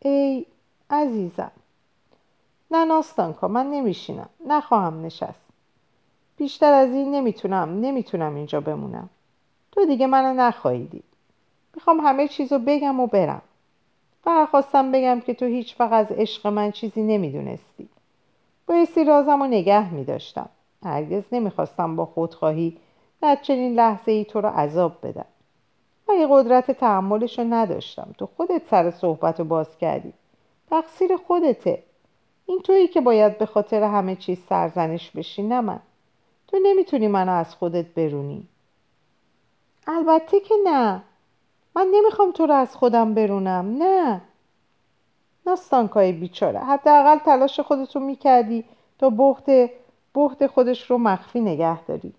ای 0.00 0.46
عزیزم. 0.90 1.50
نه 2.70 2.84
ناستانکا 2.84 3.48
من 3.48 3.66
نمیشینم 3.66 4.28
نخواهم 4.46 5.02
نشست. 5.06 5.40
بیشتر 6.36 6.72
از 6.72 6.90
این 6.90 7.14
نمی‌تونم 7.14 7.80
نمی‌تونم 7.80 8.34
اینجا 8.34 8.60
بمونم. 8.60 9.08
تو 9.72 9.86
دیگه 9.86 10.06
منو 10.06 10.34
نخواهیدی. 10.34 11.02
می‌خوام 11.74 12.00
همه 12.00 12.28
چیزو 12.28 12.58
بگم 12.58 13.00
و 13.00 13.06
برم. 13.06 13.42
فقط 14.24 14.48
خواستم 14.48 14.92
بگم 14.92 15.20
که 15.20 15.34
تو 15.34 15.46
هیچ 15.46 15.80
وقت 15.80 15.92
از 15.92 16.06
عشق 16.10 16.46
من 16.46 16.70
چیزی 16.70 17.02
نمی‌دونستی. 17.02 17.88
بایستی 18.66 19.04
رازم 19.04 19.42
رو 19.42 19.46
نگه 19.46 19.94
میداشتم. 19.94 20.48
هرگز 20.84 21.22
نمی‌خواستم 21.32 21.96
با 21.96 22.06
خودخواهی 22.06 22.78
در 23.22 23.38
چنین 23.42 23.74
لحظه 23.74 24.12
ای 24.12 24.24
تو 24.24 24.40
رو 24.40 24.48
عذاب 24.48 24.96
بدم. 25.02 25.24
ولی 26.08 26.26
قدرت 26.30 26.70
تحملش 26.70 27.38
رو 27.38 27.44
نداشتم. 27.44 28.14
تو 28.18 28.28
خودت 28.36 28.62
سر 28.70 28.90
صحبت 28.90 29.38
رو 29.38 29.44
باز 29.44 29.78
کردی. 29.78 30.12
تقصیر 30.70 31.16
خودته. 31.16 31.82
این 32.46 32.60
تویی 32.60 32.88
که 32.88 33.00
باید 33.00 33.38
به 33.38 33.46
خاطر 33.46 33.82
همه 33.82 34.16
چیز 34.16 34.38
سرزنش 34.48 35.10
بشی 35.10 35.42
نه 35.42 35.60
من. 35.60 35.80
تو 36.48 36.58
نمی‌تونی 36.62 37.08
منو 37.08 37.32
از 37.32 37.54
خودت 37.54 37.86
برونی. 37.86 38.48
البته 39.86 40.40
که 40.40 40.54
نه. 40.64 41.02
من 41.76 41.86
نمی‌خوام 41.92 42.32
تو 42.32 42.46
رو 42.46 42.54
از 42.54 42.76
خودم 42.76 43.14
برونم. 43.14 43.76
نه. 43.78 44.20
ناستانکای 45.46 46.12
بیچاره. 46.12 46.58
حداقل 46.58 47.18
تلاش 47.18 47.60
خودتو 47.60 48.00
می‌کردی 48.00 48.64
تا 48.98 49.10
بخت 49.10 49.44
بخت 50.14 50.46
خودش 50.46 50.90
رو 50.90 50.98
مخفی 50.98 51.40
نگه 51.40 51.84
داری. 51.84 52.14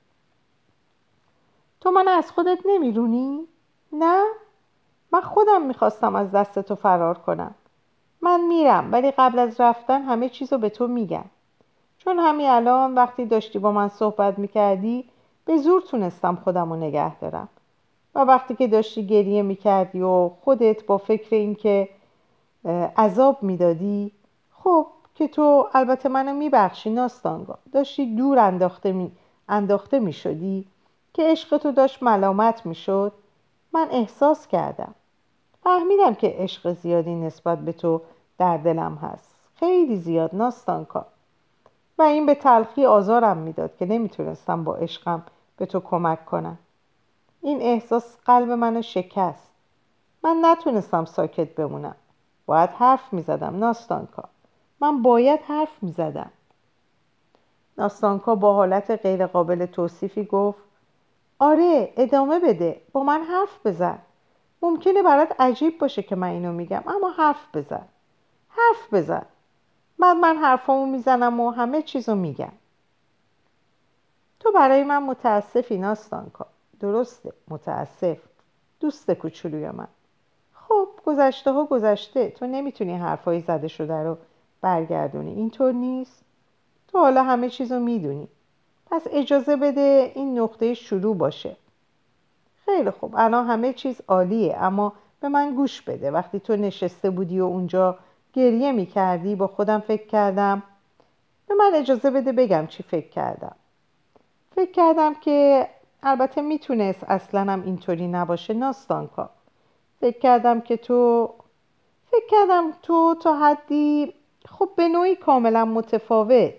تو 1.83 1.91
من 1.91 2.07
از 2.07 2.31
خودت 2.31 2.59
نمیرونی؟ 2.65 3.47
نه؟ 3.93 4.23
من 5.11 5.21
خودم 5.21 5.61
می‌خواستم 5.61 6.15
از 6.15 6.31
دست 6.31 6.59
تو 6.59 6.75
فرار 6.75 7.17
کنم. 7.17 7.55
من 8.21 8.41
میرم 8.41 8.91
ولی 8.91 9.11
قبل 9.11 9.39
از 9.39 9.61
رفتن 9.61 10.01
همه 10.01 10.29
چیز 10.29 10.53
رو 10.53 10.59
به 10.59 10.69
تو 10.69 10.87
میگم. 10.87 11.25
چون 11.97 12.19
همین 12.19 12.49
الان 12.49 12.95
وقتی 12.95 13.25
داشتی 13.25 13.59
با 13.59 13.71
من 13.71 13.87
صحبت 13.87 14.39
می‌کردی 14.39 15.09
به 15.45 15.57
زور 15.57 15.81
تونستم 15.81 16.35
خودم 16.43 16.69
رو 16.69 16.75
نگه 16.75 17.19
دارم. 17.19 17.49
و 18.15 18.19
وقتی 18.19 18.55
که 18.55 18.67
داشتی 18.67 19.07
گریه 19.07 19.41
می‌کردی 19.41 20.01
و 20.01 20.29
خودت 20.29 20.85
با 20.85 20.97
فکر 20.97 21.35
اینکه 21.35 21.89
عذاب 22.97 23.43
می‌دادی 23.43 24.11
خب 24.51 24.87
که 25.15 25.27
تو 25.27 25.69
البته 25.73 26.09
منو 26.09 26.33
میبخشی 26.33 26.89
ناستانگا 26.89 27.57
داشتی 27.71 28.15
دور 28.15 28.39
انداخته 28.39 28.91
می, 28.91 29.11
انداخته 29.49 29.99
می 29.99 30.13
شدی 30.13 30.67
که 31.13 31.23
عشق 31.23 31.57
تو 31.57 31.71
داشت 31.71 32.03
ملامت 32.03 32.65
می‌شد 32.65 33.13
من 33.73 33.87
احساس 33.91 34.47
کردم. 34.47 34.95
فهمیدم 35.63 36.15
که 36.15 36.35
عشق 36.37 36.73
زیادی 36.73 37.15
نسبت 37.15 37.59
به 37.59 37.71
تو 37.71 38.01
در 38.37 38.57
دلم 38.57 38.95
هست. 38.95 39.35
خیلی 39.55 39.97
زیاد 39.97 40.35
ناستانکا. 40.35 41.05
و 41.97 42.01
این 42.01 42.25
به 42.25 42.35
تلخی 42.35 42.85
آزارم 42.85 43.37
می‌داد 43.37 43.77
که 43.77 43.85
نمی‌تونستم 43.85 44.63
با 44.63 44.75
عشقم 44.75 45.23
به 45.57 45.65
تو 45.65 45.79
کمک 45.79 46.25
کنم. 46.25 46.57
این 47.41 47.61
احساس 47.61 48.17
قلب 48.25 48.51
منو 48.51 48.81
شکست. 48.81 49.53
من 50.23 50.37
نتونستم 50.41 51.05
ساکت 51.05 51.55
بمونم. 51.55 51.95
باید 52.45 52.69
حرف 52.69 53.13
می‌زدم 53.13 53.57
ناستانکا. 53.59 54.23
من 54.81 55.01
باید 55.01 55.39
حرف 55.41 55.83
می‌زدم. 55.83 56.31
ناستانکا 57.77 58.35
با 58.35 58.53
حالت 58.53 58.91
غیرقابل 58.91 59.65
توصیفی 59.65 60.25
گفت 60.25 60.62
آره 61.43 61.93
ادامه 61.97 62.39
بده. 62.39 62.81
با 62.91 63.03
من 63.03 63.23
حرف 63.23 63.67
بزن. 63.67 63.99
ممکنه 64.61 65.03
برات 65.03 65.35
عجیب 65.39 65.79
باشه 65.79 66.03
که 66.03 66.15
من 66.15 66.27
اینو 66.27 66.51
میگم 66.51 66.83
اما 66.87 67.09
حرف 67.09 67.47
بزن. 67.53 67.85
حرف 68.49 68.93
بزن. 68.93 69.25
من 69.97 70.19
من 70.19 70.37
حرفامو 70.37 70.85
می‌زنم 70.85 71.39
و 71.39 71.51
همه 71.51 71.81
چیزو 71.81 72.15
میگم. 72.15 72.51
تو 74.39 74.51
برای 74.51 74.83
من 74.83 75.03
متاسفی 75.03 75.77
ناستانکا. 75.77 76.45
درسته 76.79 77.33
متاسف. 77.47 78.17
دوست 78.79 79.11
کوچولوی 79.11 79.69
من. 79.69 79.87
خب 80.53 80.87
گذشته 81.05 81.51
ها 81.51 81.65
گذشته. 81.65 82.29
تو 82.29 82.47
نمی‌تونی 82.47 82.93
حرفایی 82.93 83.41
زده 83.41 83.67
شده 83.67 84.03
رو 84.03 84.17
برگردونی. 84.61 85.33
اینطور 85.33 85.71
نیست. 85.71 86.25
تو 86.87 86.99
حالا 86.99 87.23
همه 87.23 87.49
چیزو 87.49 87.79
می‌دونی. 87.79 88.27
پس 88.93 89.07
اجازه 89.11 89.55
بده 89.55 90.11
این 90.15 90.39
نقطه 90.39 90.73
شروع 90.73 91.15
باشه. 91.15 91.55
خیلی 92.65 92.91
خوب. 92.91 93.15
الان 93.17 93.47
همه 93.47 93.73
چیز 93.73 94.01
عالیه 94.07 94.57
اما 94.57 94.93
به 95.19 95.29
من 95.29 95.55
گوش 95.55 95.81
بده. 95.81 96.11
وقتی 96.11 96.39
تو 96.39 96.55
نشسته 96.55 97.09
بودی 97.09 97.39
و 97.39 97.43
اونجا 97.43 97.97
گریه 98.33 98.71
می‌کردی 98.71 99.35
با 99.35 99.47
خودم 99.47 99.79
فکر 99.79 100.07
کردم 100.07 100.63
به 101.47 101.55
من 101.55 101.71
اجازه 101.73 102.11
بده 102.11 102.31
بگم 102.31 102.67
چی 102.67 102.83
فکر 102.83 103.09
کردم. 103.09 103.55
فکر 104.55 104.71
کردم 104.71 105.13
که 105.13 105.67
البته 106.03 106.41
می‌تونست 106.41 107.03
اصلا 107.03 107.41
هم 107.41 107.63
اینطوری 107.63 108.07
نباشه 108.07 108.53
ناستانکا. 108.53 109.29
فکر 109.99 110.19
کردم 110.19 110.61
که 110.61 110.77
تو 110.77 111.29
فکر 112.11 112.27
کردم 112.29 112.71
تو 112.81 113.15
تا 113.21 113.37
حدی 113.37 114.13
خب 114.45 114.69
به 114.75 114.87
نوعی 114.87 115.15
کاملا 115.15 115.65
متفاوت. 115.65 116.53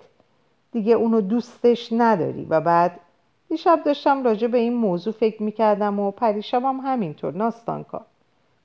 دیگه 0.75 0.95
اونو 0.95 1.21
دوستش 1.21 1.89
نداری. 1.93 2.45
و 2.45 2.61
بعد 2.61 3.01
دیشب 3.49 3.83
داشتم 3.85 4.25
راجع 4.25 4.47
به 4.47 4.59
این 4.59 4.75
موضوع 4.75 5.13
فکر 5.13 5.43
می‌کردم 5.43 6.01
و 6.01 6.11
پریشبم 6.11 6.81
همینطور 6.81 7.35
ناستانکا 7.35 8.07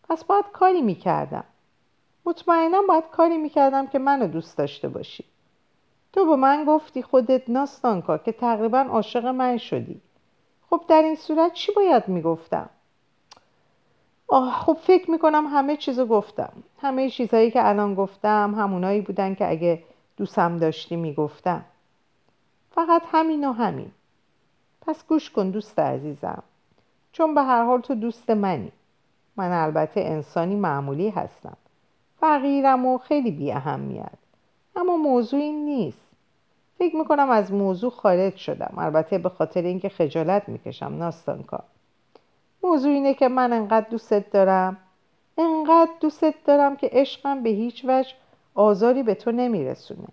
پس 0.09 0.23
باید 0.23 0.45
کاری 0.53 0.81
می‌کردم. 0.81 1.43
مطمئنا 2.25 2.81
باید 2.87 3.03
کاری 3.11 3.37
می‌کردم 3.37 3.87
که 3.87 3.99
منو 3.99 4.27
دوست 4.27 4.57
داشته 4.57 4.87
باشی. 4.89 5.25
تو 6.13 6.25
به 6.25 6.35
من 6.35 6.65
گفتی 6.65 7.01
خودت 7.01 7.49
ناستانکا 7.49 8.17
که 8.17 8.31
تقریبا 8.31 8.79
عاشق 8.79 9.25
من 9.25 9.57
شدی. 9.57 10.01
خب 10.69 10.81
در 10.87 11.01
این 11.01 11.15
صورت 11.15 11.53
چی 11.53 11.71
باید 11.71 12.07
می‌گفتم؟ 12.07 12.69
آه 14.27 14.51
خب 14.51 14.73
فکر 14.73 15.11
می‌کنم 15.11 15.47
همه 15.47 15.77
چیزو 15.77 16.05
گفتم. 16.05 16.51
همه 16.81 17.09
چیزهایی 17.09 17.51
که 17.51 17.67
الان 17.67 17.95
گفتم 17.95 18.55
همونایی 18.57 19.01
بودن 19.01 19.35
که 19.35 19.49
اگه 19.49 19.83
دوستم 20.17 20.57
داشتی 20.57 20.95
می‌گفتم. 20.95 21.65
فقط 22.79 23.03
همین 23.11 23.47
و 23.47 23.51
همین. 23.51 23.91
پس 24.81 25.07
گوش 25.07 25.29
کن 25.29 25.49
دوست 25.49 25.79
عزیزم. 25.79 26.43
چون 27.11 27.35
به 27.35 27.41
هر 27.41 27.63
حال 27.63 27.81
تو 27.81 27.95
دوست 27.95 28.29
منی. 28.29 28.71
من 29.35 29.51
البته 29.51 30.01
انسانی 30.01 30.55
معمولی 30.55 31.09
هستم. 31.09 31.57
فقیرم 32.19 32.85
و 32.85 32.97
خیلی 32.97 33.31
بی 33.31 33.51
اهمیت. 33.51 34.19
اما 34.75 34.97
موضوع 34.97 35.39
این 35.39 35.65
نیست. 35.65 36.07
فکر 36.77 36.95
می‌کنم 36.95 37.29
از 37.29 37.53
موضوع 37.53 37.91
خارج 37.91 38.35
شدم. 38.35 38.73
البته 38.77 39.17
به 39.17 39.29
خاطر 39.29 39.61
اینکه 39.61 39.89
خجالت 39.89 40.49
می‌کشم 40.49 40.95
ناستانکا. 40.97 41.63
موضوع 42.63 42.91
اینه 42.91 43.13
که 43.13 43.27
من 43.27 43.53
انقدر 43.53 43.89
دوستت 43.89 44.31
دارم. 44.31 44.77
انقدر 45.37 45.91
دوستت 45.99 46.35
دارم 46.45 46.75
که 46.75 46.89
عشقم 46.93 47.43
به 47.43 47.49
هیچ 47.49 47.85
وجه 47.87 48.13
آزاری 48.55 49.03
به 49.03 49.15
تو 49.15 49.31
نمیرسونه. 49.31 50.07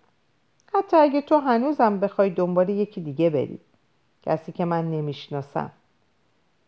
حتی 0.79 0.97
اگه 0.97 1.21
تو 1.21 1.39
هنوزم 1.39 2.01
بخوای 2.01 2.31
دنبال 2.31 2.69
یکی 2.69 3.01
دیگه 3.01 3.31
بری. 3.31 3.59
کسی 4.23 4.53
که 4.53 4.65
من 4.65 4.91
نمی‌شناسم. 4.91 5.71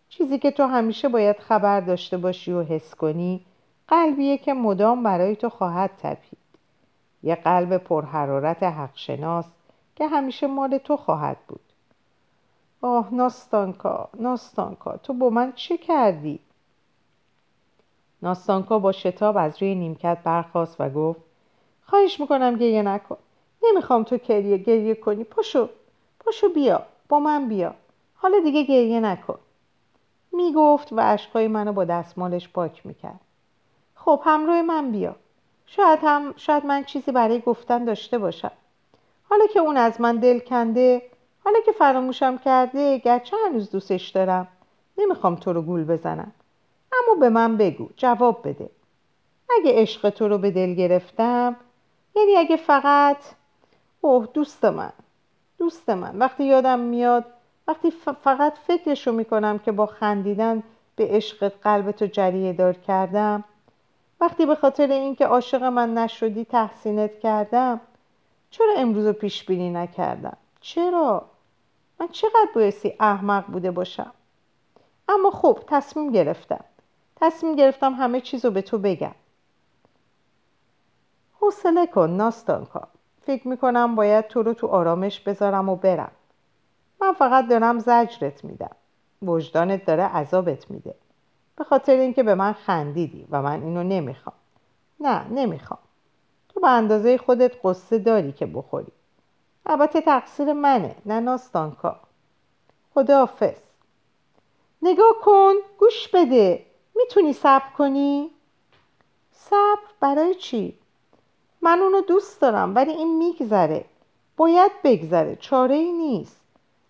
چیزی 0.09 0.39
که 0.39 0.51
تو 0.51 0.67
همیشه 0.67 1.09
باید 1.09 1.39
خبر 1.39 1.81
داشته 1.81 2.17
باشی 2.17 2.53
و 2.53 2.63
حس 2.63 2.95
کنی 2.95 3.41
قلبیه 3.89 4.39
که 4.39 4.55
مدام 4.55 5.03
برای 5.03 5.37
تو 5.37 5.49
خواهد 5.49 5.91
تپید. 5.99 6.39
یه 7.23 7.35
قلب 7.35 7.77
پرحرارت 7.77 8.63
حقشناس 8.63 9.47
که 9.97 10.07
همیشه 10.07 10.47
مال 10.47 10.79
تو 10.79 10.97
خواهد 10.97 11.37
بود. 11.49 11.61
آه 12.83 13.15
ناستانکا 13.15 14.09
ناستانکا 14.21 14.97
تو 14.97 15.13
با 15.13 15.31
من 15.31 15.53
چه 15.53 15.79
کردی؟ 15.79 16.41
ناستانکا 18.23 18.79
با 18.79 18.93
شتاب 18.93 19.37
از 19.37 19.63
روی 19.63 19.75
نیمکت 19.75 20.19
برخواست 20.25 20.81
و 20.81 20.91
گفت 20.91 21.21
خواهش 21.87 22.21
می‌کنم 22.21 22.57
گریه 22.57 22.83
نکن. 22.83 23.17
نمی‌خوام 23.63 24.03
تو 24.03 24.17
گریه 24.17 24.59
گریه 24.59 24.95
کنی. 24.95 25.25
پاشو 25.25 25.69
پاشو 26.21 26.49
بیا 26.49 26.83
با 27.09 27.19
من 27.19 27.49
بیا. 27.49 27.75
حالا 28.15 28.41
دیگه 28.41 28.63
گریه 28.63 29.01
نکن. 29.01 29.39
می‌گفت 30.33 30.93
و 30.93 31.01
اشکای 31.01 31.49
منو 31.49 31.73
با 31.73 31.85
دستمالش 31.85 32.49
پاک 32.49 32.87
می‌کرد. 32.87 33.21
خب 33.95 34.21
همراه 34.25 34.63
من 34.63 34.93
بیا. 34.93 35.17
شاید 35.67 35.99
هم 36.03 36.35
شاید 36.37 36.67
من 36.67 36.85
چیزی 36.85 37.13
برای 37.13 37.41
گفتن 37.41 37.85
داشته 37.85 38.19
باشم. 38.19 38.51
حالا 39.31 39.47
که 39.47 39.61
اون 39.61 39.77
از 39.77 40.01
من 40.01 40.17
دل 40.17 40.39
کنده 40.39 41.03
حالا 41.45 41.61
که 41.67 41.73
فراموشم 41.73 42.39
کرده 42.39 42.99
گرچه 42.99 43.37
هنوز 43.47 43.71
دوستش 43.71 44.09
دارم 44.09 44.49
نمی‌خوام 44.99 45.37
تو 45.37 45.53
رو 45.53 45.63
گول 45.63 45.85
بزنم. 45.85 46.33
اما 46.93 47.21
به 47.21 47.29
من 47.29 47.57
بگو 47.57 47.89
جواب 47.97 48.49
بده. 48.49 48.71
اگه 49.51 49.73
عشق 49.83 50.11
تو 50.11 50.29
رو 50.29 50.39
به 50.39 50.51
دل 50.51 50.75
گرفتم 50.75 51.57
یعنی 52.17 52.37
اگه 52.37 52.57
فقط 52.57 53.17
اوه 54.01 54.29
دوست 54.35 54.65
من. 54.65 54.93
دوست 55.59 55.91
من. 55.91 56.19
وقتی 56.19 56.45
یادم 56.45 56.81
میاد 56.81 57.25
وقتی 57.69 57.91
فقط 58.23 58.55
فکرشو 58.67 59.13
می‌کنم 59.13 59.59
که 59.59 59.73
با 59.73 59.87
خندیدن 59.87 60.63
به 60.97 61.07
عشقت 61.07 61.53
قلبتو 61.63 62.07
جریه 62.07 62.53
دار 62.53 62.73
کردم 62.73 63.45
وقتی 64.21 64.47
به 64.47 64.55
خاطر 64.55 64.87
اینکه 64.87 65.27
عاشق 65.27 65.63
من 65.63 65.95
نشدی 65.95 66.45
تحسینت 66.45 67.19
کردم 67.19 67.81
چرا 68.51 68.75
امروز 68.77 69.07
رو 69.07 69.13
پیش 69.13 69.45
بینی 69.45 69.71
نکردم؟ 69.71 70.37
چرا؟ 70.61 71.25
من 72.01 72.09
چقدر 72.09 72.49
بایستی 72.55 72.95
احمق 73.01 73.47
بوده 73.47 73.71
باشم؟ 73.71 74.13
اما 75.09 75.31
خب 75.31 75.59
تصمیم 75.67 76.13
گرفتم. 76.13 76.65
تصمیم 77.17 77.57
گرفتم 77.57 77.95
همه 77.95 78.21
چیز 78.21 78.45
رو 78.45 78.51
به 78.51 78.63
تو 78.63 78.79
بگم. 78.79 79.15
حوصله 81.41 81.87
کن 81.87 82.11
ناستانکا 82.11 82.89
فکر 83.29 83.49
می‌کنم 83.49 83.95
باید 83.95 84.27
تو 84.27 84.43
رو 84.43 84.55
تو 84.55 84.67
آرامش 84.67 85.21
بذارم 85.21 85.69
و 85.69 85.77
برم. 85.77 86.11
من 87.01 87.13
فقط 87.13 87.49
دارم 87.49 87.79
زجرت 87.79 88.45
میدم. 88.45 88.77
وجدانت 89.23 89.85
داره 89.85 90.03
عذابت 90.03 90.71
میده. 90.71 90.95
به 91.57 91.65
خاطر 91.65 91.93
اینکه 91.93 92.23
به 92.23 92.35
من 92.35 92.53
خندیدی 92.53 93.27
و 93.31 93.43
من 93.43 93.63
اینو 93.63 93.83
نمی‌خوام. 93.83 94.37
نه 95.01 95.29
نمی‌خوام. 95.29 95.79
تو 96.49 96.61
به 96.61 96.69
اندازه 96.69 97.19
خودت 97.19 97.53
قصه 97.65 97.99
داری 97.99 98.33
که 98.33 98.47
بخوری. 98.47 98.93
البته 99.67 100.01
تقصیر 100.01 100.53
منه 100.53 100.97
نه 101.07 101.21
ناستانکا 101.21 102.01
خداحافظ. 102.95 103.61
نگاه 104.83 105.13
کن 105.23 105.55
گوش 105.79 106.09
بده. 106.09 106.67
می‌تونی 106.97 107.33
صبر 107.33 107.69
کنی؟ 107.79 108.31
صبر 109.33 109.89
برای 110.01 110.35
چی؟ 110.35 110.79
من 111.63 111.79
اونو 111.79 112.01
دوست 112.01 112.41
دارم 112.41 112.75
ولی 112.75 112.91
این 112.91 113.19
میگذره. 113.19 113.85
باید 114.37 114.73
بگذره. 114.85 115.37
چاره 115.37 115.75
ای 115.75 115.93
نیست. 115.93 116.41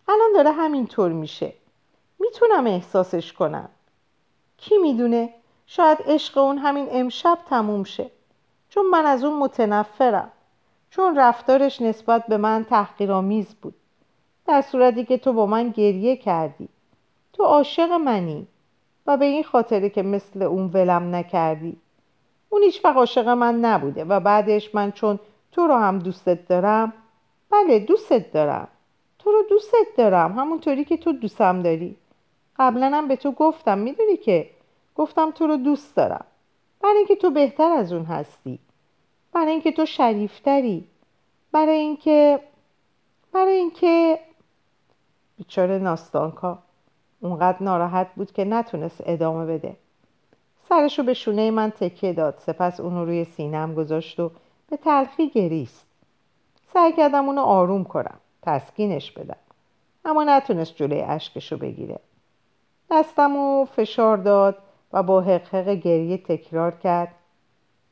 الان 0.09 0.33
داره 0.35 0.53
همینطور 0.53 1.13
میشه. 1.13 1.53
می‌تونم 2.19 2.67
احساسش 2.67 3.33
کنم. 3.33 3.69
کی 4.57 4.79
می‌دونه؟ 4.79 5.35
شاید 5.67 5.99
عشق 6.07 6.39
اون 6.39 6.59
همین 6.59 6.89
امشب 6.91 7.39
تموم 7.51 7.85
شه. 7.85 8.11
چون 8.69 8.87
من 8.87 9.07
از 9.07 9.25
اون 9.25 9.39
متنفرم. 9.39 10.33
چون 10.91 11.19
رفتارش 11.19 11.83
نسبت 11.83 12.27
به 12.27 12.37
من 12.37 12.65
تحقیرآمیز 12.65 13.55
بود. 13.63 13.75
در 14.47 14.61
صورتی 14.61 15.05
که 15.05 15.19
تو 15.19 15.33
با 15.33 15.47
من 15.47 15.69
گریه 15.69 16.17
کردی. 16.17 16.69
تو 17.33 17.43
عاشق 17.43 17.93
منی. 17.93 18.47
و 19.07 19.17
به 19.17 19.25
این 19.25 19.43
خاطره 19.43 19.91
که 19.91 20.03
مثل 20.03 20.43
اون 20.43 20.71
ولم 20.75 21.15
نکردی. 21.15 21.77
اون 22.49 22.63
هیچ 22.63 22.87
عاشق 22.87 23.29
من 23.29 23.55
نبوده 23.55 24.05
و 24.05 24.21
بعدش 24.21 24.75
من 24.75 24.93
چون 24.93 25.21
تو 25.53 25.67
رو 25.67 25.75
هم 25.75 25.99
دوستت 25.99 26.49
دارم 26.49 26.93
بله 27.51 27.79
دوستت 27.79 28.33
دارم. 28.33 28.69
تو 29.19 29.33
رو 29.33 29.43
دوستت 29.51 29.97
دارم. 29.97 30.39
همونطوری 30.39 30.85
که 30.85 30.97
تو 30.97 31.13
دوستم 31.13 31.63
داری. 31.63 31.97
قبلا 32.59 32.91
هم 32.95 33.09
به 33.09 33.17
تو 33.17 33.33
گفتم 33.33 33.79
می‌دونی 33.79 34.17
که؟ 34.17 34.51
گفتم 34.95 35.31
تو 35.31 35.47
رو 35.47 35.57
دوست 35.57 35.97
دارم. 35.97 36.25
برای 36.83 36.97
اینکه 36.97 37.17
تو 37.17 37.31
بهتر 37.31 37.73
از 37.73 37.93
اون 37.93 38.05
هستی. 38.05 38.59
برای 39.33 39.51
اینکه 39.51 39.73
تو 39.73 39.87
شریفتری. 39.87 40.85
برای 41.53 41.77
اینکه 41.77 42.41
برای 43.33 43.53
اینکه 43.53 44.19
بیچاره 45.37 45.79
ناستانکا. 45.79 46.59
اونقدر 47.21 47.63
ناراحت 47.63 48.15
بود 48.17 48.33
که 48.33 48.45
نتونست 48.45 49.03
ادامه 49.07 49.47
بده. 49.47 49.77
سرشو 50.69 51.03
به 51.03 51.15
شونه 51.15 51.51
من 51.51 51.71
تکیه 51.71 52.13
داد. 52.13 52.39
سپس 52.47 52.81
اونو 52.81 53.05
روی 53.05 53.25
سینم 53.25 53.75
گذاشت 53.75 54.21
و 54.21 54.31
به 54.71 54.77
تلخی 54.77 55.29
گریست. 55.29 55.87
سعی 56.73 56.93
کردم 56.93 57.27
اونو 57.27 57.41
آروم 57.41 57.85
کنم. 57.85 58.21
تسکینش 58.43 59.13
بدم. 59.13 59.37
اما 60.05 60.25
نتونست 60.25 60.77
جلوی 60.77 61.01
اشکشو 61.01 61.57
بگیره. 61.57 61.99
دستم 62.91 63.37
و 63.37 63.65
فشار 63.65 64.17
داد 64.17 64.59
و 64.93 65.03
با 65.03 65.21
حقحق 65.21 65.69
گریه 65.69 66.19
تکرار 66.19 66.71
کرد. 66.71 67.15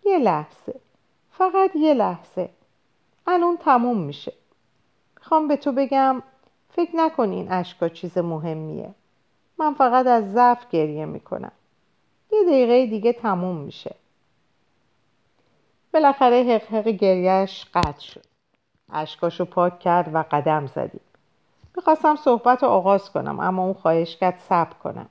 یه 0.05 0.19
لحظه. 0.19 0.81
فقط 1.33 1.71
یه 1.77 1.95
لحظه. 1.95 2.49
الان 3.27 3.57
تموم 3.57 3.99
میشه. 3.99 4.33
می‌خوام 5.19 5.49
به 5.49 5.57
تو 5.57 5.73
بگم 5.73 6.23
فکر 6.71 6.97
نکنی 6.97 7.37
این 7.37 7.53
اشکا 7.53 7.89
چیز 7.89 8.19
مهمیه. 8.19 8.91
من 9.59 9.75
فقط 9.75 10.07
از 10.07 10.33
ضعف 10.33 10.71
گریه 10.71 11.05
می‌کنم. 11.05 11.53
یه 12.37 12.45
دقیقه 12.45 12.87
دیگه 12.87 13.13
تموم 13.13 13.57
میشه. 13.57 13.95
بالاخره 15.95 16.43
حقحق 16.43 16.89
گریهش 16.89 17.67
قطع 17.75 18.01
شد. 18.01 18.25
اشکاشو 18.93 19.45
پاک 19.45 19.81
کرد 19.81 20.15
و 20.15 20.25
قدم 20.31 20.67
زدیم. 20.67 21.01
می‌خواستم 21.77 22.17
صحبت 22.17 22.63
رو 22.63 22.69
آغاز 22.69 23.11
کنم 23.11 23.41
اما 23.41 23.65
اون 23.65 23.75
خواهش 23.75 24.17
کرد 24.17 24.39
صبر 24.49 24.75
کنم. 24.85 25.09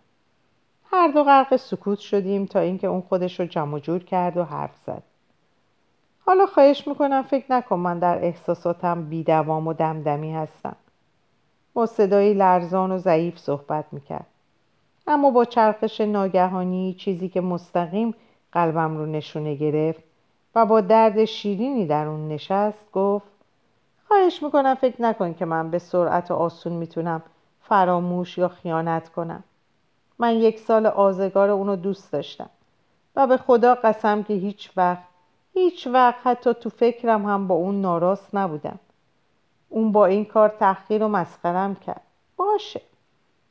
هر 0.91 1.07
دو 1.07 1.23
غرق 1.23 1.55
سکوت 1.55 1.99
شدیم 1.99 2.45
تا 2.45 2.59
اینکه 2.59 2.87
اون 2.87 3.01
خودش 3.01 3.39
رو 3.39 3.45
جمع 3.45 3.79
جور 3.79 4.03
کرد 4.03 4.37
و 4.37 4.43
حرف 4.43 4.75
زد. 4.85 5.03
حالا 6.25 6.45
خواهش 6.45 6.87
می‌کنم 6.87 7.23
فکر 7.23 7.45
نکن 7.49 7.75
من 7.75 7.99
در 7.99 8.25
احساساتم 8.25 9.09
بیدوام 9.09 9.67
و 9.67 9.73
دمدمی 9.73 10.33
هستم. 10.33 10.75
با 11.73 11.85
صدایی 11.85 12.33
لرزان 12.33 12.91
و 12.91 12.97
ضعیف 12.97 13.39
صحبت 13.39 13.85
می‌کرد. 13.91 14.27
اما 15.07 15.31
با 15.31 15.45
چرخش 15.45 16.01
ناگهانی 16.01 16.93
چیزی 16.99 17.29
که 17.29 17.41
مستقیم 17.41 18.15
قلبم 18.51 18.97
رو 18.97 19.05
نشونه 19.05 19.55
گرفت 19.55 20.03
و 20.55 20.65
با 20.65 20.81
درد 20.81 21.25
شیرینی 21.25 21.85
در 21.85 22.07
اون 22.07 22.27
نشست 22.27 22.91
گفت 22.91 23.27
خواهش 24.07 24.43
می‌کنم 24.43 24.75
فکر 24.75 25.01
نکن 25.01 25.33
که 25.33 25.45
من 25.45 25.71
به 25.71 25.79
سرعت 25.79 26.31
آسون 26.31 26.73
می‌تونم 26.73 27.23
فراموش 27.61 28.37
یا 28.37 28.47
خیانت 28.47 29.09
کنم. 29.09 29.43
من 30.19 30.33
یک 30.33 30.59
سال 30.59 30.85
آزگار 30.85 31.49
اونو 31.49 31.75
دوست 31.75 32.11
داشتم 32.11 32.49
و 33.15 33.27
به 33.27 33.37
خدا 33.37 33.75
قسم 33.75 34.23
که 34.23 34.33
هیچ 34.33 34.71
وقت 34.77 35.03
هیچ 35.53 35.87
وقت 35.87 36.15
حتی 36.23 36.53
تو 36.53 36.69
فکرم 36.69 37.25
هم 37.25 37.47
با 37.47 37.55
اون 37.55 37.81
ناراست 37.81 38.35
نبودم. 38.35 38.79
اون 39.69 39.91
با 39.91 40.05
این 40.05 40.25
کار 40.25 40.49
تحقیر 40.49 41.03
و 41.03 41.07
مسخرم 41.07 41.75
کرد. 41.75 42.01
باشه. 42.37 42.81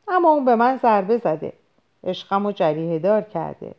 اما 0.09 0.31
اون 0.31 0.45
به 0.45 0.57
من 0.57 0.77
ضربه 0.77 1.19
زده. 1.19 1.53
عشقم 2.05 2.47
و 2.47 2.53
جریه 2.53 2.99
دار 2.99 3.23
کرده. 3.23 3.75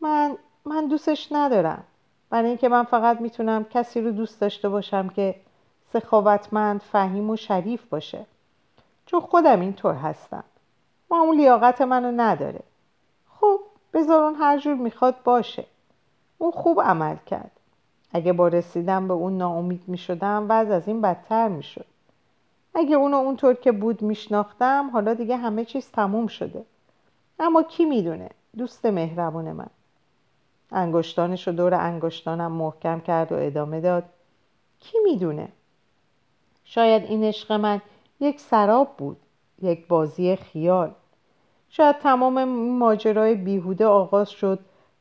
من 0.00 0.36
من 0.64 0.88
دوستش 0.88 1.28
ندارم. 1.32 1.84
برای 2.30 2.48
اینکه 2.48 2.68
من 2.68 2.82
فقط 2.82 3.20
می‌تونم 3.20 3.64
کسی 3.64 4.00
رو 4.00 4.10
دوست 4.10 4.40
داشته 4.40 4.68
باشم 4.68 5.08
که 5.08 5.34
سخاوتمند 5.92 6.80
فهیم 6.80 7.30
و 7.30 7.36
شریف 7.36 7.84
باشه. 7.84 8.26
چون 9.06 9.20
خودم 9.20 9.60
اینطور 9.60 9.94
هستم. 9.94 10.44
و 11.10 11.14
اون 11.14 11.36
لیاقت 11.36 11.80
منو 11.80 12.12
نداره. 12.16 12.60
خب 13.40 13.60
بذار 13.92 14.24
اون 14.24 14.34
هر 14.34 14.58
جور 14.58 14.74
می‌خواد 14.74 15.22
باشه. 15.24 15.64
اون 16.38 16.50
خوب 16.50 16.80
عمل 16.80 17.16
کرد. 17.26 17.50
اگه 18.12 18.32
با 18.32 18.48
رسیدن 18.48 19.08
به 19.08 19.14
اون 19.14 19.38
ناامید 19.38 19.82
می‌شدم 19.86 20.46
وضع 20.48 20.74
از 20.74 20.88
این 20.88 21.00
بدتر 21.00 21.48
می‌شد. 21.48 21.86
اگه 22.78 22.96
اونو 22.96 23.16
اونطور 23.16 23.54
که 23.54 23.72
بود 23.72 24.02
میشناختم 24.02 24.90
حالا 24.90 25.14
دیگه 25.14 25.36
همه 25.36 25.64
چیز 25.64 25.90
تموم 25.90 26.26
شده. 26.26 26.64
اما 27.38 27.62
کی 27.62 27.84
می‌دونه؟ 27.84 28.30
دوست 28.58 28.86
مهربون 28.86 29.52
من. 29.52 29.66
انگشتانش 30.72 31.48
رو 31.48 31.54
دور 31.54 31.74
انگشتانم 31.74 32.52
محکم 32.52 33.00
کرد 33.00 33.32
و 33.32 33.36
ادامه 33.38 33.80
داد. 33.80 34.04
کی 34.80 34.98
می‌دونه؟ 35.04 35.48
شاید 36.64 37.04
این 37.04 37.24
عشق 37.24 37.52
من 37.52 37.80
یک 38.20 38.40
سراب 38.40 38.96
بود 38.96 39.16
یک 39.62 39.88
بازی 39.88 40.36
خیال. 40.36 40.90
شاید 41.68 41.98
تمام 41.98 42.44
ماجرای 42.78 43.34
بیهوده 43.34 43.86
آغاز 43.86 44.30
شد 44.30 44.58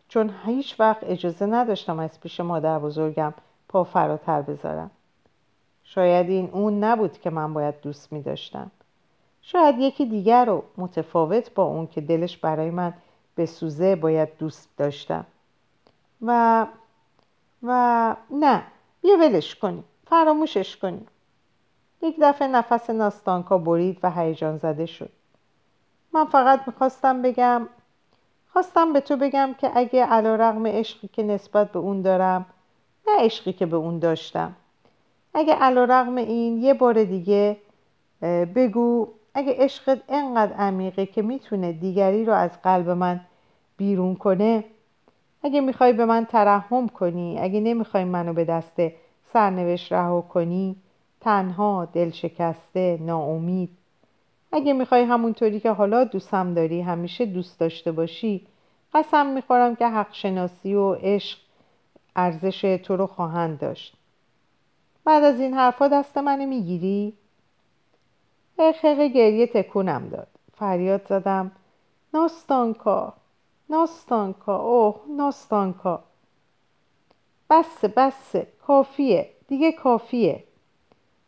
چون 0.08 0.34
هیچ 0.46 0.80
وقت 0.80 1.04
اجازه 1.04 1.46
نداشتم 1.46 2.00
از 2.00 2.20
پیش 2.20 2.40
مادر 2.40 2.80
بزرگم 2.80 3.34
پا 3.70 3.84
فراتر 3.84 4.42
بذارم. 4.42 4.92
شاید 5.90 6.30
این 6.30 6.50
اون 6.52 6.84
نبود 6.84 7.18
که 7.18 7.30
من 7.30 7.54
باید 7.54 7.82
دوست 7.82 8.14
می 8.14 8.22
داشتم 8.22 8.72
شاید 9.42 9.80
یکی 9.80 10.06
دیگر 10.06 10.46
رو 10.46 10.64
متفاوت 10.78 11.54
با 11.54 11.64
اون 11.64 11.88
که 11.88 12.02
دلش 12.02 12.38
برای 12.38 12.70
من 12.70 12.94
به 13.36 13.46
سوزه 13.46 13.96
باید 13.96 14.38
دوست 14.38 14.70
داشتم. 14.78 15.26
و 16.22 16.66
و 17.64 18.16
نه 18.32 18.64
بیا 19.02 19.18
ولش 19.18 19.56
کنی 19.56 19.84
فراموشش 20.08 20.78
کنی 20.78 21.08
یک 22.02 22.16
دفعه 22.22 22.48
نفس 22.48 22.90
ناستانکا 22.90 23.58
برید 23.58 24.00
و 24.04 24.12
هیجان 24.12 24.58
زده 24.58 24.86
شد. 24.86 25.10
من 26.14 26.26
فقط 26.26 26.68
می‌خواستم 26.68 27.22
بگم 27.22 27.70
خواستم 28.54 28.94
به 28.94 29.00
تو 29.00 29.18
بگم 29.18 29.56
که 29.58 29.72
اگه 29.76 30.06
علا 30.06 30.36
رغم 30.36 30.68
عشقی 30.68 31.08
که 31.08 31.24
نسبت 31.24 31.72
به 31.72 31.80
اون 31.80 32.02
دارم 32.02 32.46
نه 33.08 33.26
عشقی 33.26 33.54
که 33.54 33.66
به 33.66 33.76
اون 33.76 34.00
داشتم. 34.00 34.56
اگه 35.38 35.54
علا 35.54 35.84
رغم 35.84 36.16
این 36.16 36.58
یه 36.58 36.74
بار 36.74 37.04
دیگه 37.04 37.58
بگو 38.56 39.08
اگه 39.34 39.56
عشقت 39.58 40.02
انقدر 40.10 40.54
عمیقه 40.54 41.06
که 41.06 41.22
می‌تونه 41.22 41.74
دیگری 41.74 42.26
رو 42.26 42.34
از 42.34 42.62
قلب 42.62 42.90
من 42.90 43.20
بیرون 43.78 44.16
کنه 44.16 44.64
اگه 45.44 45.62
می‌خوای 45.62 45.94
به 45.94 46.06
من 46.06 46.26
ترحم 46.26 46.88
کنی 46.88 47.40
اگه 47.40 47.60
نمی‌خوای 47.60 48.04
منو 48.04 48.34
به 48.34 48.46
دست 48.46 48.82
سرنوشت 49.34 49.94
رها 49.94 50.22
کنی 50.22 50.76
تنها 51.22 51.88
دل 51.94 52.12
شکسته 52.12 53.00
ناامید. 53.02 53.70
اگه 54.52 54.74
می‌خوای 54.74 55.04
همونطوری 55.04 55.60
که 55.60 55.72
حالا 55.72 56.04
دوستم 56.04 56.54
داری 56.54 56.82
همیشه 56.82 57.26
دوست 57.26 57.60
داشته 57.60 57.92
باشی 57.92 58.48
قسم 58.94 59.26
می‌خورم 59.26 59.76
که 59.76 59.88
حق 59.88 60.14
شناسی 60.14 60.76
و 60.76 60.94
عشق 60.94 61.38
ارزش 62.16 62.62
تو 62.62 62.98
رو 62.98 63.08
خواهند 63.08 63.60
داشت. 63.60 63.98
بعد 65.08 65.24
از 65.24 65.40
این 65.40 65.54
حرفا 65.54 65.88
دست 65.88 66.18
منو 66.18 66.46
می‌گیری؟ 66.46 67.14
حقیقه 68.60 69.08
گریه 69.08 69.48
تکونم 69.48 70.10
داد. 70.10 70.28
فریاد 70.54 71.08
زدم 71.10 71.52
ناستانکا 72.14 73.14
ناستانکا 73.70 74.58
اوه 74.58 75.02
ناستانکا. 75.18 76.04
بسه 77.50 77.88
بسه 77.88 78.48
کافیه 78.68 79.30
دیگه 79.48 79.72
کافیه. 79.72 80.44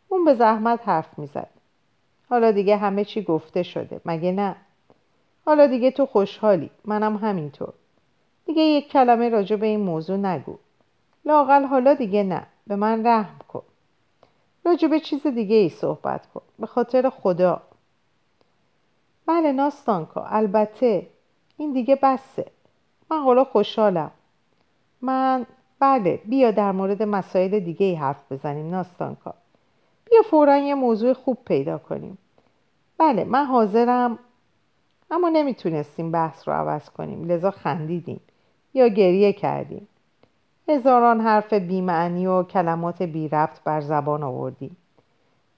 اون 0.08 0.24
به 0.24 0.34
زحمت 0.34 0.88
حرف 0.88 1.18
می‌زد. 1.18 1.50
حالا 2.30 2.50
دیگه 2.50 2.76
همه 2.76 3.04
چی 3.04 3.22
گفته 3.22 3.62
شده 3.62 4.00
مگه 4.04 4.32
نه؟ 4.32 4.56
حالا 5.46 5.66
دیگه 5.66 5.90
تو 5.90 6.06
خوشحالی 6.06 6.70
منم 6.84 7.16
همینطور. 7.16 7.72
دیگه 8.46 8.62
یک 8.62 8.88
کلمه 8.88 9.28
راجع 9.28 9.56
به 9.56 9.66
این 9.66 9.80
موضوع 9.80 10.16
نگو. 10.16 10.56
لاقل 11.24 11.64
حالا 11.64 11.94
دیگه 11.94 12.22
نه 12.22 12.46
به 12.66 12.76
من 12.76 13.06
رحم 13.06 13.38
کن. 13.48 13.62
راجع 14.64 14.88
به 14.88 15.00
چیز 15.00 15.26
دیگه 15.26 15.56
ای 15.56 15.68
صحبت 15.68 16.26
کن. 16.26 16.42
به 16.58 16.66
خاطر 16.66 17.10
خدا. 17.10 17.62
بله 19.26 19.52
ناستانکا 19.52 20.24
البته 20.24 21.06
این 21.56 21.72
دیگه 21.72 21.98
بسه. 22.02 22.46
من 23.10 23.20
حالا 23.20 23.44
خوشحالم. 23.44 24.10
من 25.02 25.46
بله 25.78 26.20
بیا 26.24 26.50
در 26.50 26.72
مورد 26.72 27.02
مسائل 27.02 27.60
دیگه 27.60 27.86
ای 27.86 27.94
حرف 27.94 28.32
بزنیم 28.32 28.70
ناستانکا. 28.70 29.34
بیا 30.10 30.22
فورا 30.22 30.56
یه 30.56 30.74
موضوع 30.74 31.12
خوب 31.12 31.38
پیدا 31.44 31.78
کنیم. 31.78 32.18
بله 32.98 33.24
من 33.24 33.44
حاضرم 33.44 34.18
اما 35.10 35.28
نمی‌تونستیم 35.28 36.10
بحث 36.10 36.48
رو 36.48 36.54
عوض 36.54 36.90
کنیم. 36.90 37.24
لذا 37.30 37.50
خندیدیم. 37.50 38.20
یا 38.74 38.88
گریه 38.88 39.32
کردیم. 39.32 39.88
هزاران 40.70 41.20
حرف 41.20 41.52
بیمعنی 41.52 42.26
و 42.26 42.42
کلمات 42.42 43.02
بی 43.02 43.28
رفت 43.28 43.64
بر 43.64 43.80
زبان 43.80 44.22
آوردیم 44.22 44.76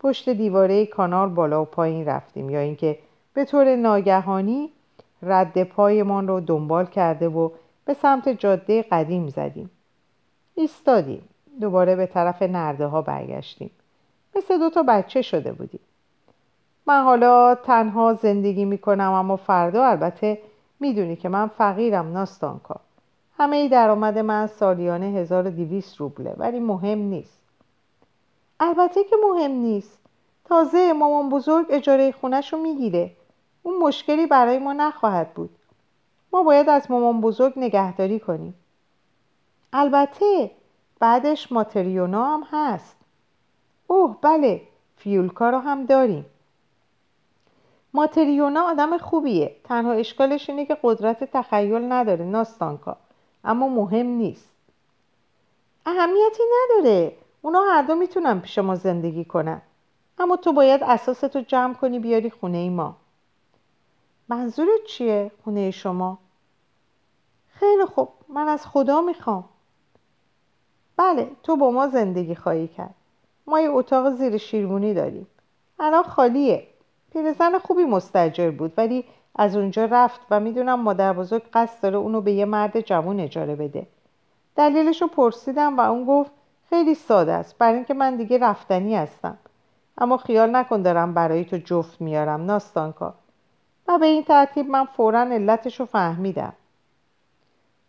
پشت 0.00 0.28
دیواره 0.28 0.86
کانال 0.86 1.28
بالا 1.28 1.62
و 1.62 1.64
پایین 1.64 2.06
رفتیم 2.06 2.50
یا 2.50 2.60
اینکه 2.60 2.98
به 3.34 3.44
طور 3.44 3.76
ناگهانی 3.76 4.70
رد 5.22 5.62
پایمان 5.62 6.28
رو 6.28 6.40
دنبال 6.40 6.86
کرده 6.86 7.28
و 7.28 7.50
به 7.84 7.94
سمت 7.94 8.28
جاده 8.28 8.82
قدیم 8.82 9.28
زدیم. 9.28 9.70
ایستادیم. 10.54 11.22
دوباره 11.60 11.96
به 11.96 12.06
طرف 12.06 12.42
نرده 12.42 12.86
ها 12.86 13.02
برگشتیم. 13.02 13.70
مثل 14.36 14.58
دو 14.58 14.70
تا 14.70 14.82
بچه 14.82 15.22
شده 15.22 15.52
بودیم. 15.52 15.80
من 16.86 17.02
حالا 17.02 17.54
تنها 17.54 18.14
زندگی 18.14 18.64
می‌کنم 18.64 19.12
اما 19.12 19.36
فردا 19.36 19.86
البته 19.86 20.38
می‌دونی 20.80 21.16
که 21.16 21.28
من 21.28 21.46
فقیرم 21.46 22.12
ناستانکا. 22.12 22.80
همه 23.38 23.68
درآمد 23.68 24.18
من 24.18 24.46
سالیانه 24.46 25.06
1200 25.06 25.96
روبله 25.96 26.34
ولی 26.36 26.60
مهم 26.60 26.98
نیست. 26.98 27.38
البته 28.60 29.04
که 29.04 29.16
مهم 29.30 29.50
نیست. 29.50 29.98
تازه 30.44 30.92
مامان 30.92 31.28
بزرگ 31.28 31.66
اجاره 31.70 32.12
خونش 32.12 32.52
رو 32.52 32.58
می‌گیره. 32.58 33.10
اون 33.62 33.78
مشکلی 33.78 34.26
برای 34.26 34.58
ما 34.58 34.72
نخواهد 34.72 35.34
بود. 35.34 35.50
ما 36.32 36.42
باید 36.42 36.68
از 36.68 36.90
مامان 36.90 37.20
بزرگ 37.20 37.52
نگهداری 37.56 38.20
کنیم. 38.20 38.54
البته 39.72 40.50
بعدش 41.00 41.52
ماتریونا 41.52 42.26
هم 42.26 42.44
هست. 42.50 42.96
اوه 43.86 44.16
بله 44.22 44.62
فیولکا 44.96 45.50
رو 45.50 45.58
هم 45.58 45.86
داریم. 45.86 46.26
ماتریونا 47.94 48.62
آدم 48.62 48.98
خوبیه. 48.98 49.56
تنها 49.64 49.92
اشکالش 49.92 50.50
اینه 50.50 50.66
که 50.66 50.76
قدرت 50.82 51.24
تخیل 51.24 51.92
نداره 51.92 52.24
ناستانکا. 52.24 52.96
اما 53.44 53.68
مهم 53.68 54.06
نیست. 54.06 54.48
اهمیتی 55.86 56.42
نداره. 56.52 57.16
اونا 57.42 57.60
هر 57.60 57.82
دو 57.82 57.94
می‌تونن 57.94 58.40
پیش 58.40 58.58
ما 58.58 58.74
زندگی 58.74 59.24
کنن. 59.24 59.62
اما 60.18 60.36
تو 60.36 60.52
باید 60.52 60.82
اساستو 60.82 61.40
جمع 61.40 61.74
کنی 61.74 61.98
بیاری 61.98 62.30
خونه 62.30 62.58
ای 62.58 62.68
ما. 62.68 62.96
منظورت 64.28 64.84
چیه 64.86 65.30
خونه 65.44 65.70
شما؟ 65.70 66.18
خیلی 67.48 67.84
خوب. 67.84 68.08
من 68.28 68.48
از 68.48 68.66
خدا 68.66 69.00
می‌خوام. 69.00 69.44
بله 70.96 71.30
تو 71.42 71.56
با 71.56 71.70
ما 71.70 71.88
زندگی 71.88 72.34
خواهی 72.34 72.68
کرد. 72.68 72.94
ما 73.46 73.60
یه 73.60 73.70
اتاق 73.70 74.10
زیر 74.10 74.36
شیروانی 74.36 74.94
داریم. 74.94 75.26
الان 75.80 76.02
خالیه. 76.02 76.66
پیرزن 77.12 77.58
خوبی 77.58 77.84
مستجر 77.84 78.50
بود 78.50 78.72
ولی 78.76 79.04
از 79.34 79.56
اونجا 79.56 79.84
رفت 79.84 80.20
و 80.30 80.40
می‌دونم 80.40 80.80
مادر 80.80 81.12
بزرگ 81.12 81.42
قصد 81.52 81.82
داره 81.82 81.96
اونو 81.96 82.20
به 82.20 82.32
یه 82.32 82.44
مرد 82.44 82.80
جوون 82.80 83.20
اجاره 83.20 83.56
بده. 83.56 83.86
دلیلش 84.56 85.02
رو 85.02 85.08
پرسیدم 85.08 85.78
و 85.78 85.80
اون 85.80 86.04
گفت 86.04 86.30
خیلی 86.70 86.94
ساده 86.94 87.32
است 87.32 87.58
برای 87.58 87.74
اینکه 87.74 87.94
من 87.94 88.16
دیگه 88.16 88.38
رفتنی 88.38 88.96
هستم. 88.96 89.38
اما 89.98 90.16
خیال 90.16 90.56
نکن 90.56 90.82
دارم 90.82 91.14
برای 91.14 91.44
تو 91.44 91.56
جفت 91.56 92.00
میارم 92.00 92.44
ناستانکا. 92.44 93.14
و 93.88 93.98
به 93.98 94.06
این 94.06 94.24
ترتیب 94.24 94.70
من 94.70 94.84
فورا 94.84 95.20
علتش 95.20 95.80
رو 95.80 95.86
فهمیدم. 95.86 96.52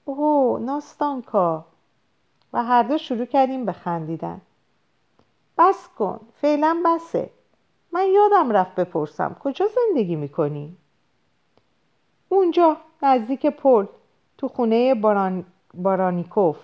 اوه 0.05 0.61
ناستانکا. 0.61 1.65
و 2.53 2.63
هر 2.63 2.83
دو 2.83 2.97
شروع 2.97 3.25
کردیم 3.25 3.65
به 3.65 3.71
خندیدن. 3.71 4.41
بس 5.57 5.87
کن 5.97 6.19
فعلا 6.41 6.77
بسه. 6.85 7.29
من 7.91 8.05
یادم 8.07 8.51
رفت 8.51 8.75
بپرسم 8.75 9.35
کجا 9.39 9.65
زندگی 9.67 10.15
می‌کنی؟ 10.15 10.77
اونجا 12.33 12.77
نزدیک 13.03 13.45
پل 13.45 13.85
تو 14.37 14.47
خونه 14.47 14.95
باران... 14.95 15.45
بارانیکوف. 15.73 16.57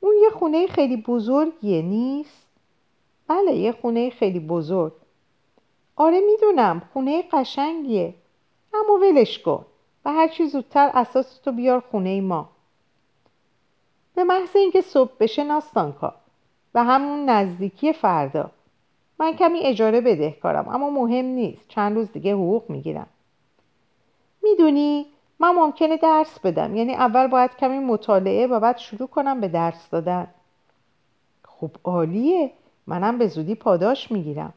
اون 0.00 0.14
یه 0.22 0.30
خونه 0.30 0.66
خیلی 0.66 0.96
بزرگیه 0.96 1.82
نیست؟ 1.82 2.48
بله 3.28 3.52
یه 3.52 3.72
خونه 3.72 4.10
خیلی 4.10 4.40
بزرگ. 4.40 4.92
آره 5.96 6.20
می‌دونم. 6.20 6.82
خونه 6.92 7.22
قشنگیه. 7.32 8.14
اما 8.74 8.94
ولش 8.94 9.38
کن. 9.38 9.64
و 10.04 10.12
هر 10.12 10.28
چی 10.28 10.46
زودتر 10.46 10.90
اساس 10.94 11.38
تو 11.38 11.52
بیار 11.52 11.80
خونه 11.80 12.20
ما. 12.20 12.48
به 14.14 14.24
محض 14.24 14.56
اینکه 14.56 14.80
صبح 14.80 15.12
بشه 15.20 15.44
ناستانکا 15.44 16.14
و 16.74 16.84
همون 16.84 17.28
نزدیکی 17.28 17.92
فردا. 17.92 18.50
من 19.18 19.32
کمی 19.32 19.60
اجاره 19.60 20.00
بدهکارم 20.00 20.68
اما 20.68 20.90
مهم 20.90 21.24
نیست. 21.24 21.68
چند 21.68 21.96
روز 21.96 22.12
دیگه 22.12 22.34
حقوق 22.34 22.70
می‌گیرم. 22.70 23.06
می‌دونی؟ 24.58 25.06
من 25.38 25.50
ممکنه 25.54 25.96
درس 25.96 26.38
بدم. 26.40 26.76
یعنی 26.76 26.94
اول 26.94 27.26
باید 27.26 27.56
کمی 27.56 27.78
مطالعه 27.78 28.46
و 28.46 28.60
بعد 28.60 28.78
شروع 28.78 29.08
کنم 29.08 29.40
به 29.40 29.48
درس 29.48 29.90
دادن. 29.90 30.26
خب 31.44 31.70
عالیه. 31.84 32.50
منم 32.86 33.18
به 33.18 33.26
زودی 33.26 33.54
پاداش 33.54 34.12
می‌گیرم. 34.12 34.54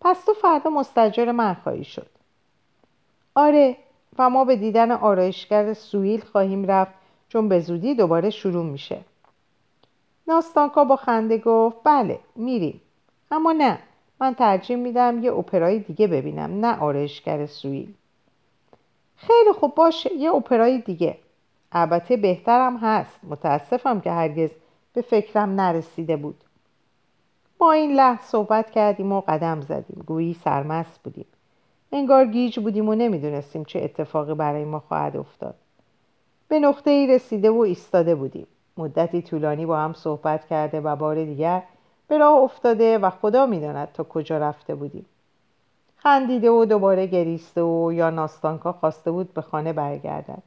پس 0.00 0.24
تو 0.24 0.32
فردا 0.32 0.70
مستجر 0.70 1.32
من 1.32 1.54
خواهی 1.54 1.84
شد. 1.84 2.06
آره. 3.34 3.76
و 4.18 4.30
ما 4.30 4.44
به 4.44 4.56
دیدن 4.56 4.90
آرایشگر 4.90 5.74
سویل 5.74 6.20
خواهیم 6.20 6.66
رفت 6.66 6.92
چون 7.28 7.48
به 7.48 7.60
زودی 7.60 7.94
دوباره 7.94 8.30
شروع 8.30 8.64
میشه. 8.64 9.00
ناستانکا 10.26 10.84
با 10.84 10.96
خنده 10.96 11.38
گفت 11.38 11.76
بله 11.84 12.20
میریم. 12.36 12.80
اما 13.30 13.52
نه. 13.52 13.78
من 14.20 14.34
ترجیح 14.34 14.76
میدم 14.76 15.24
یه 15.24 15.32
اپرای 15.32 15.78
دیگه 15.78 16.06
ببینم 16.06 16.66
نه 16.66 16.78
آرایشگر 16.78 17.46
سویل. 17.46 17.94
خیلی 19.20 19.52
خوب 19.52 19.74
باشه. 19.74 20.14
یه 20.14 20.34
اپرای 20.34 20.78
دیگه. 20.78 21.18
البته 21.72 22.16
بهترم 22.16 22.76
هست. 22.76 23.20
متاسفم 23.22 24.00
که 24.00 24.10
هرگز 24.10 24.50
به 24.92 25.02
فکرم 25.02 25.60
نرسیده 25.60 26.16
بود. 26.16 26.44
با 27.58 27.72
این 27.72 27.92
لحظه 27.92 28.22
صحبت 28.22 28.70
کردیم 28.70 29.12
و 29.12 29.20
قدم 29.20 29.60
زدیم. 29.60 30.04
گویی 30.06 30.34
سرمست 30.34 31.00
بودیم. 31.04 31.26
انگار 31.92 32.26
گیج 32.26 32.60
بودیم 32.60 32.88
و 32.88 32.94
نمی‌دونستیم 32.94 33.64
چه 33.64 33.80
اتفاقی 33.82 34.34
برای 34.34 34.64
ما 34.64 34.80
خواهد 34.80 35.16
افتاد. 35.16 35.54
به 36.48 36.58
نقطه 36.58 36.90
ای 36.90 37.06
رسیده 37.06 37.50
و 37.50 37.58
ایستاده 37.58 38.14
بودیم. 38.14 38.46
مدتی 38.76 39.22
طولانی 39.22 39.66
با 39.66 39.76
هم 39.76 39.92
صحبت 39.92 40.46
کرده 40.46 40.80
و 40.80 40.96
بار 40.96 41.24
دیگر 41.24 41.62
به 42.08 42.18
راه 42.18 42.38
افتاده 42.38 42.98
و 42.98 43.10
خدا 43.10 43.46
می‌داند 43.46 43.92
تا 43.92 44.04
کجا 44.04 44.38
رفته 44.38 44.74
بودیم. 44.74 45.06
خندیده 46.02 46.50
و 46.50 46.64
دوباره 46.64 47.06
گریسته 47.06 47.62
و 47.62 47.92
یا 47.92 48.10
ناستانکا 48.10 48.72
خواسته 48.72 49.10
بود 49.10 49.34
به 49.34 49.42
خانه 49.42 49.72
برگردد 49.72 50.42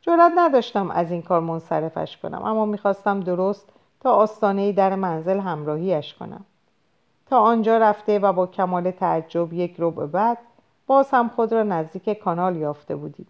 جرات 0.00 0.32
نداشتم 0.36 0.90
از 0.90 1.10
این 1.10 1.22
کار 1.22 1.40
منصرفش 1.40 2.16
کنم 2.22 2.42
اما 2.42 2.64
می‌خواستم 2.64 3.20
درست 3.20 3.68
تا 4.00 4.12
آستانه 4.12 4.72
در 4.72 4.94
منزل 4.94 5.40
همراهیش 5.40 6.14
کنم. 6.14 6.44
تا 7.26 7.40
آنجا 7.40 7.78
رفته 7.78 8.18
و 8.18 8.32
با 8.32 8.46
کمال 8.46 8.90
تعجب 8.90 9.52
یک 9.52 9.76
رو 9.76 9.90
بعد 9.90 10.38
باز 10.86 11.10
هم 11.10 11.28
خود 11.28 11.52
را 11.52 11.62
نزدیک 11.62 12.10
کانال 12.18 12.56
یافته 12.56 12.96
بودیم 12.96 13.26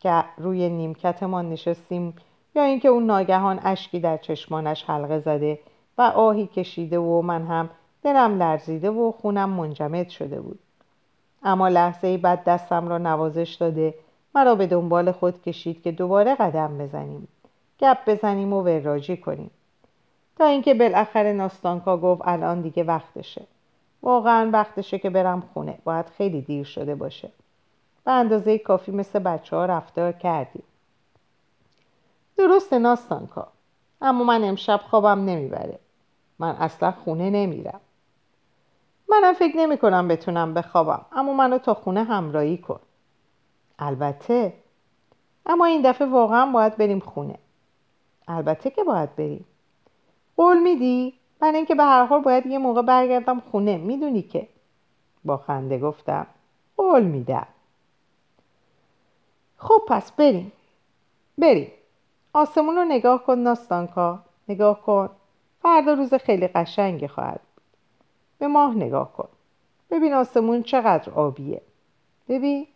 که 0.00 0.24
روی 0.38 0.68
نیمکتمان 0.68 1.50
نشستیم 1.50 2.14
یا 2.54 2.62
اینکه 2.62 2.88
اون 2.88 3.06
ناگهان 3.06 3.60
اشکی 3.64 4.00
در 4.00 4.16
چشمانش 4.16 4.84
حلقه 4.84 5.18
زده 5.18 5.58
و 5.98 6.02
آهی 6.02 6.46
کشیده 6.46 6.98
و 6.98 7.22
من 7.22 7.46
هم 7.46 7.70
دلم 8.02 8.38
لرزیده 8.38 8.90
و 8.90 9.12
خونم 9.12 9.50
منجمد 9.50 10.08
شده 10.08 10.40
بود. 10.40 10.58
اما 11.44 11.68
لحظه 11.68 12.06
ای 12.06 12.16
بعد 12.16 12.44
دستم 12.44 12.88
را 12.88 12.98
نوازش 12.98 13.56
داده. 13.60 13.94
مرا 14.34 14.54
به 14.54 14.66
دنبال 14.66 15.12
خود 15.12 15.42
کشید 15.42 15.82
که 15.82 15.92
دوباره 15.92 16.34
قدم 16.34 16.78
بزنیم. 16.78 17.28
گپ 17.80 17.98
بزنیم 18.06 18.52
و 18.52 18.62
وراجی 18.62 19.16
کنیم. 19.16 19.50
تا 20.38 20.44
اینکه 20.44 20.74
بالاخره 20.74 21.32
ناستانکا 21.32 21.96
گفت 21.96 22.22
الان 22.24 22.60
دیگه 22.60 22.84
وقتشه. 22.84 23.42
واقعا 24.02 24.50
وقتشه 24.52 24.98
که 24.98 25.10
برم 25.10 25.42
خونه. 25.54 25.78
باید 25.84 26.06
خیلی 26.06 26.40
دیر 26.40 26.64
شده 26.64 26.94
باشه. 26.94 27.30
به 28.04 28.12
اندازه 28.12 28.58
کافی 28.58 28.92
مثل 28.92 29.18
بچه 29.18 29.56
ها 29.56 29.66
رفتار 29.66 30.12
کردیم. 30.12 30.62
درست 32.36 32.72
ناستانکا. 32.72 33.48
اما 34.02 34.24
من 34.24 34.44
امشب 34.44 34.80
خوابم 34.90 35.24
نمی‌بره. 35.24 35.78
من 36.38 36.50
اصلا 36.50 36.90
خونه 36.90 37.30
نمیرم. 37.30 37.80
منم 39.14 39.32
فکر 39.32 39.56
نمی 39.56 39.78
کنم 39.78 40.08
بتونم 40.08 40.54
بخوابم. 40.54 41.06
اما 41.12 41.32
منو 41.32 41.58
تا 41.58 41.74
خونه 41.74 42.04
همراهی 42.04 42.58
کن. 42.58 42.80
البته 43.78 44.52
اما 45.46 45.64
این 45.64 45.82
دفعه 45.82 46.08
واقعا 46.08 46.46
باید 46.46 46.76
بریم 46.76 47.00
خونه. 47.00 47.38
البته 48.28 48.70
که 48.70 48.84
باید 48.84 49.16
بریم. 49.16 49.44
قول 50.36 50.58
میدی؟ 50.58 51.14
من 51.42 51.54
اینکه 51.54 51.74
به 51.74 51.84
هر 51.84 52.04
حال 52.04 52.20
باید 52.20 52.46
یه 52.46 52.58
موقع 52.58 52.82
برگردم 52.82 53.40
خونه. 53.40 53.76
می‌دونی 53.76 54.22
که. 54.22 54.48
با 55.24 55.36
خنده 55.36 55.78
گفتم. 55.78 56.26
قول 56.76 57.02
میدم. 57.02 57.46
خب 59.56 59.82
پس 59.88 60.12
بریم. 60.12 60.52
بریم. 61.38 61.72
آسمون 62.32 62.76
رو 62.76 62.84
نگاه 62.84 63.24
کن 63.24 63.38
ناستانکا 63.38 64.18
نگاه 64.48 64.82
کن. 64.82 65.10
فردا 65.62 65.92
روز 65.92 66.14
خیلی 66.14 66.46
قشنگی 66.48 67.08
خواهد 67.08 67.40
به 68.38 68.46
ماه 68.46 68.74
نگاه 68.74 69.12
کن. 69.12 69.28
ببین 69.90 70.14
آسمون 70.14 70.62
چقدر 70.62 71.12
آبیه. 71.12 71.62
ببین؟ 72.28 72.66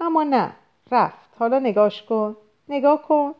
اما 0.00 0.22
نه 0.22 0.52
رفت. 0.90 1.30
حالا 1.38 1.58
نگاش 1.58 2.02
کن. 2.02 2.36
نگاه 2.68 3.02
کن. 3.02 3.34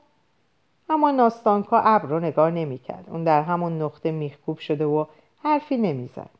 اما 0.90 1.11
ناستانکا 1.11 1.80
ابر 1.80 2.08
رو 2.08 2.20
نگاه 2.20 2.50
نمی‌کرد 2.50 3.04
اون 3.11 3.24
در 3.24 3.42
همون 3.42 3.82
نقطه 3.82 4.11
میخکوب 4.11 4.58
شده 4.58 4.85
و 4.85 5.04
حرفی 5.42 5.76
نمی‌زد 5.76 6.30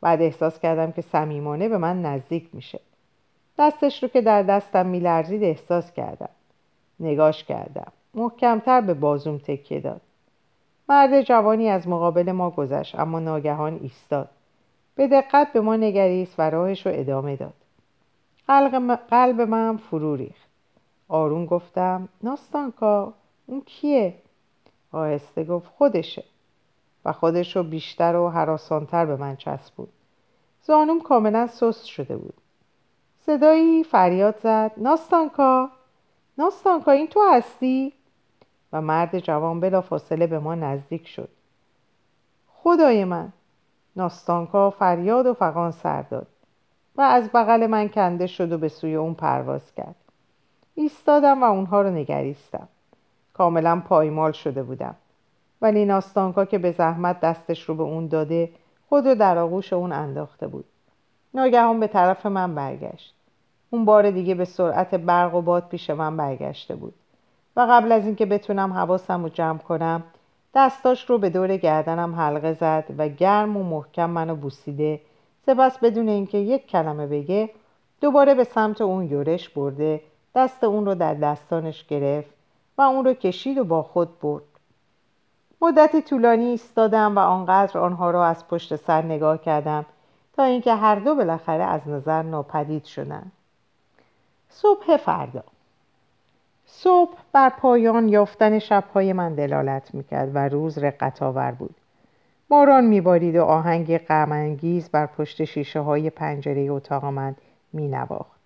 بعد 0.00 0.22
احساس 0.22 0.58
کردم 0.58 0.92
که 0.92 1.02
صمیمانه 1.02 1.68
به 1.68 1.78
من 1.78 2.02
نزدیک 2.02 2.48
میشه. 2.52 2.80
دستش 3.58 4.02
رو 4.02 4.08
که 4.08 4.20
در 4.20 4.42
دستم 4.42 4.86
میلرزید 4.86 5.44
احساس 5.44 5.92
کردم. 5.92 6.28
نگاش 7.00 7.44
کردم. 7.44 7.92
محکمتر 8.14 8.80
به 8.80 8.94
بازوم 8.94 9.38
تکیه 9.38 9.80
داد. 9.80 10.00
مرد 10.88 11.22
جوانی 11.22 11.68
از 11.68 11.88
مقابل 11.88 12.32
ما 12.32 12.50
گذشت 12.50 12.98
اما 12.98 13.20
ناگهان 13.20 13.78
ایستاد. 13.82 14.28
به 14.94 15.08
دقت 15.08 15.52
به 15.52 15.60
ما 15.60 15.76
نگریست 15.76 16.34
و 16.38 16.50
راهش 16.50 16.86
رو 16.86 16.92
ادامه 16.94 17.36
داد. 17.36 17.54
قلب 19.10 19.40
من 19.40 19.76
فرو 19.76 20.16
ریخت. 20.16 20.48
آروم 21.08 21.46
گفتم 21.46 22.08
ناستانکا 22.22 23.14
اون 23.46 23.60
کیه؟ 23.60 24.14
آهسته 24.92 25.44
گفت 25.44 25.68
خودشه. 25.78 26.24
و 27.04 27.12
خودش 27.12 27.56
رو 27.56 27.62
بیشتر 27.62 28.16
و 28.16 28.28
حراسانتر 28.28 29.06
به 29.06 29.16
من 29.16 29.36
چسبود 29.36 29.88
زانوم 30.62 31.00
کاملا 31.00 31.46
سست 31.46 31.84
شده 31.84 32.16
بود. 32.16 32.34
صدایی 33.26 33.84
فریاد 33.84 34.38
زد 34.38 34.72
ناستانکا 34.76 35.70
ناستانکا 36.38 36.90
این 36.90 37.08
تو 37.08 37.20
هستی؟ 37.32 37.92
و 38.72 38.80
مرد 38.80 39.18
جوان 39.18 39.60
بلا 39.60 39.80
فاصله 39.80 40.26
به 40.26 40.38
ما 40.38 40.54
نزدیک 40.54 41.08
شد. 41.08 41.28
خدای 42.48 43.04
من 43.04 43.32
ناستانکا 43.96 44.70
فریاد 44.70 45.26
و 45.26 45.34
فقان 45.34 45.70
سر 45.70 46.02
داد 46.02 46.26
و 46.96 47.00
از 47.00 47.30
بغل 47.34 47.66
من 47.66 47.88
کنده 47.88 48.26
شد 48.26 48.52
و 48.52 48.58
به 48.58 48.68
سوی 48.68 48.94
اون 48.94 49.14
پرواز 49.14 49.74
کرد. 49.74 49.94
ایستادم 50.74 51.42
و 51.42 51.46
اونها 51.46 51.82
رو 51.82 51.90
نگریستم. 51.90 52.68
کاملا 53.32 53.82
پایمال 53.88 54.32
شده 54.32 54.62
بودم. 54.62 54.94
ولی 55.62 55.84
ناستانکا 55.84 56.44
که 56.44 56.58
به 56.58 56.70
زحمت 56.72 57.20
دستش 57.20 57.68
رو 57.68 57.74
به 57.74 57.82
اون 57.82 58.06
داده 58.08 58.50
خود 58.88 59.06
رو 59.06 59.14
در 59.14 59.38
آغوش 59.38 59.72
اون 59.72 59.92
انداخته 59.92 60.46
بود. 60.48 60.64
ناگهان 61.34 61.80
به 61.80 61.86
طرف 61.86 62.26
من 62.26 62.54
برگشت. 62.54 63.14
اون 63.70 63.84
بار 63.84 64.10
دیگه 64.10 64.34
به 64.34 64.44
سرعت 64.44 64.94
برق 64.94 65.34
و 65.34 65.42
باد 65.42 65.68
پیش 65.68 65.90
من 65.90 66.16
برگشته 66.16 66.74
بود. 66.74 66.94
و 67.56 67.60
قبل 67.70 67.92
از 67.92 68.06
اینکه 68.06 68.26
بتونم 68.26 68.72
حواسم 68.72 69.22
رو 69.22 69.28
جمع 69.28 69.58
کنم 69.58 70.02
دستاش 70.54 71.10
رو 71.10 71.18
به 71.18 71.30
دور 71.30 71.56
گردنم 71.56 72.14
حلقه 72.14 72.52
زد 72.52 72.84
و 72.98 73.08
گرم 73.08 73.56
و 73.56 73.62
محکم 73.62 74.10
منو 74.10 74.36
بوسیده. 74.36 75.00
سپس 75.46 75.78
بدون 75.78 76.08
اینکه 76.08 76.38
یک 76.38 76.66
کلمه 76.66 77.06
بگه 77.06 77.50
دوباره 78.00 78.34
به 78.34 78.44
سمت 78.44 78.80
اون 78.80 79.10
یورش 79.10 79.48
برده. 79.48 80.00
دست 80.34 80.64
اون 80.64 80.86
رو 80.86 80.94
در 80.94 81.14
دستانش 81.14 81.86
گرفت 81.86 82.30
و 82.78 82.82
اون 82.82 83.04
رو 83.04 83.14
کشید 83.14 83.58
و 83.58 83.64
با 83.64 83.82
خود 83.82 84.20
برد. 84.20 84.42
مدت 85.62 86.08
طولانی 86.08 86.44
ایستادم 86.44 87.16
و 87.16 87.18
آنقدر 87.18 87.78
آنها 87.78 88.10
را 88.10 88.26
از 88.26 88.48
پشت 88.48 88.76
سر 88.76 89.02
نگاه 89.02 89.38
کردم 89.38 89.86
تا 90.32 90.42
اینکه 90.42 90.74
هر 90.74 90.94
دو 90.94 91.14
بالاخره 91.14 91.64
از 91.64 91.88
نظر 91.88 92.22
ناپدید 92.22 92.84
شدند 92.84 93.32
صبح 94.48 94.96
فردا. 94.96 95.44
صبح 96.74 97.18
بر 97.32 97.48
پایان 97.48 98.08
یافتن 98.08 98.58
شبهای 98.58 99.12
من 99.12 99.34
دلالت 99.34 99.94
می‌کرد 99.94 100.30
و 100.34 100.48
روز 100.48 100.78
رقت 100.78 101.22
آور 101.22 101.52
بود. 101.52 101.74
باران 102.48 102.84
میبارید 102.84 103.36
و 103.36 103.44
آهنگ 103.44 103.98
غمانگیز 103.98 104.88
بر 104.88 105.06
پشت 105.06 105.44
شیشه 105.44 105.80
های 105.80 106.10
پنجره 106.10 106.70
اتاق 106.70 107.04
من 107.04 107.34
مینواخت. 107.72 108.40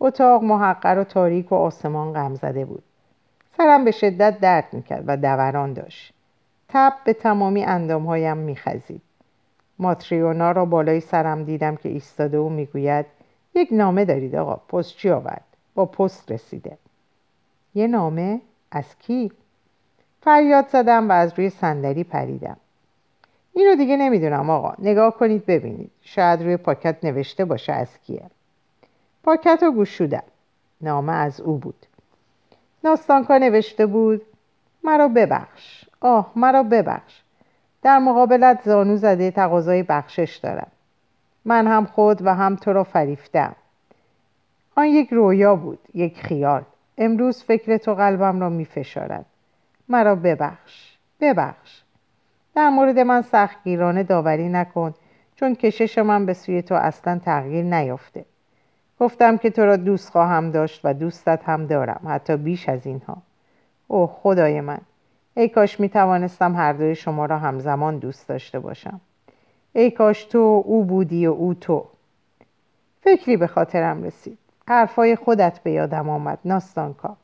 اتاق 0.00 0.42
محقر 0.42 0.98
و 0.98 1.04
تاریک 1.04 1.52
و 1.52 1.54
آسمان 1.54 2.12
غم 2.12 2.34
زده 2.34 2.64
بود. 2.64 2.82
سرم 3.56 3.84
به 3.84 3.90
شدت 3.90 4.40
درد 4.40 4.66
می‌کرد 4.72 5.04
و 5.06 5.16
دوران 5.16 5.72
داشت. 5.72 6.14
تب 6.68 6.92
به 7.04 7.12
تمامی 7.12 7.64
اندامهایم 7.64 8.36
میخزید. 8.36 9.02
ماتریونا 9.78 10.52
را 10.52 10.64
بالای 10.64 11.00
سرم 11.00 11.44
دیدم 11.44 11.76
که 11.76 11.88
ایستاده 11.88 12.38
و 12.38 12.48
می‌گوید 12.48 13.06
یک 13.54 13.68
نامه 13.72 14.04
دارید 14.04 14.36
آقا 14.36 14.56
پست 14.56 14.96
چی 14.96 15.10
آورد؟ 15.10 15.44
با 15.74 15.86
پست 15.86 16.32
رسیده. 16.32 16.78
یه 17.74 17.86
نامه 17.86 18.40
از 18.70 18.98
کی؟ 18.98 19.32
فریاد 20.22 20.68
زدم 20.68 21.08
و 21.08 21.12
از 21.12 21.32
روی 21.36 21.50
صندلی 21.50 22.04
پریدم. 22.04 22.56
اینو 23.52 23.76
دیگه 23.76 23.96
نمی‌دونم 23.96 24.50
آقا. 24.50 24.74
نگاه 24.78 25.16
کنید 25.16 25.46
ببینید. 25.46 25.90
شاید 26.02 26.42
روی 26.42 26.56
پاکت 26.56 27.04
نوشته 27.04 27.44
باشه 27.44 27.72
از 27.72 27.88
کیه. 28.06 28.30
پاکت 29.22 29.58
رو 29.62 29.72
گوشودم 29.72 30.22
نامه 30.80 31.12
از 31.12 31.40
او 31.40 31.58
بود. 31.58 31.86
ناستانکا 32.84 33.38
نوشته 33.38 33.86
بود 33.86 34.22
مرا 34.84 35.08
ببخش. 35.08 35.84
آه 36.00 36.32
مرا 36.36 36.62
ببخش. 36.62 37.20
در 37.82 37.98
مقابلت 37.98 38.62
زانو 38.64 38.96
زده 38.96 39.30
تقاضای 39.30 39.82
بخشش 39.82 40.36
دارم. 40.42 40.70
من 41.44 41.66
هم 41.66 41.84
خود 41.86 42.26
و 42.26 42.34
هم 42.34 42.56
تو 42.56 42.72
را 42.72 42.84
فریفتم. 42.84 43.56
آن 44.76 44.86
یک 44.86 45.12
رویا 45.12 45.56
بود 45.56 45.78
یک 45.94 46.22
خیال. 46.22 46.62
امروز 47.00 47.42
فکر 47.42 47.76
تو 47.76 47.94
قلبم 47.94 48.40
را 48.40 48.48
می 48.48 48.64
فشارد 48.64 49.26
مرا 49.88 50.14
ببخش 50.14 50.96
ببخش. 51.20 51.82
در 52.54 52.68
مورد 52.68 52.98
من 52.98 53.22
سختگیرانه 53.22 54.02
داوری 54.02 54.48
نکن 54.48 54.94
چون 55.36 55.54
کشش 55.54 55.98
من 55.98 56.26
به 56.26 56.32
سوی 56.32 56.62
تو 56.62 56.74
اصلا 56.74 57.18
تغییر 57.18 57.64
نیافته. 57.64 58.24
گفتم 59.00 59.36
که 59.36 59.50
تو 59.50 59.62
را 59.62 59.76
دوست 59.76 60.10
خواهم 60.10 60.50
داشت 60.50 60.80
و 60.84 60.94
دوستت 60.94 61.40
هم 61.44 61.66
دارم 61.66 62.00
حتی 62.06 62.36
بیش 62.36 62.68
از 62.68 62.86
اینها. 62.86 63.16
اوه 63.88 64.10
خدای 64.12 64.60
من. 64.60 64.80
ای 65.34 65.48
کاش 65.48 65.80
می 65.80 65.88
توانستم 65.88 66.56
هر 66.56 66.72
دوی 66.72 66.94
شما 66.94 67.26
را 67.26 67.38
همزمان 67.38 67.98
دوست 67.98 68.28
داشته 68.28 68.58
باشم. 68.58 69.00
ای 69.72 69.90
کاش 69.90 70.24
تو 70.24 70.62
او 70.66 70.84
بودی 70.84 71.26
و 71.26 71.30
او 71.30 71.54
تو. 71.54 71.84
فکری 73.00 73.36
به 73.36 73.46
خاطرم 73.46 74.02
رسید. 74.02 74.38
حرفای 74.70 75.16
خودت 75.16 75.58
به 75.58 75.70
یادم 75.70 76.08
آمد 76.08 76.38
ناستانکا. 76.44 77.16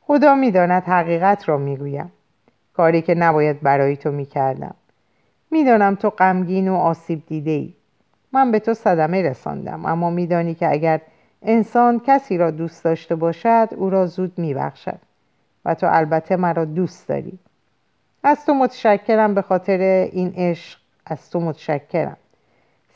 خدا 0.00 0.34
می‌داند 0.34 0.82
حقیقت 0.82 1.48
را 1.48 1.58
می‌گویم. 1.58 2.12
کاری 2.74 3.02
که 3.02 3.14
نباید 3.14 3.60
برای 3.60 3.96
تو 3.96 4.10
می‌کردم. 4.10 4.74
می‌دانم 5.50 5.94
تو 5.94 6.10
غمگین 6.10 6.68
و 6.68 6.74
آسیب 6.74 7.22
دیده 7.26 7.50
ای 7.50 7.74
من 8.32 8.50
به 8.50 8.58
تو 8.58 8.74
صدمه 8.74 9.22
رساندم 9.22 9.86
اما 9.86 10.10
میدانی 10.10 10.54
که 10.54 10.70
اگر 10.70 11.00
انسان 11.42 12.00
کسی 12.06 12.38
را 12.38 12.50
دوست 12.50 12.84
داشته 12.84 13.14
باشد 13.14 13.68
او 13.76 13.90
را 13.90 14.06
زود 14.06 14.38
میبخشد. 14.38 14.98
و 15.64 15.74
تو 15.74 15.86
البته 15.90 16.36
مرا 16.36 16.64
دوست 16.64 17.08
داری. 17.08 17.38
از 18.22 18.46
تو 18.46 18.54
متشکرم 18.54 19.34
به 19.34 19.42
خاطر 19.42 20.08
این 20.12 20.32
عشق. 20.36 20.78
از 21.06 21.30
تو 21.30 21.40
متشکرم. 21.40 22.16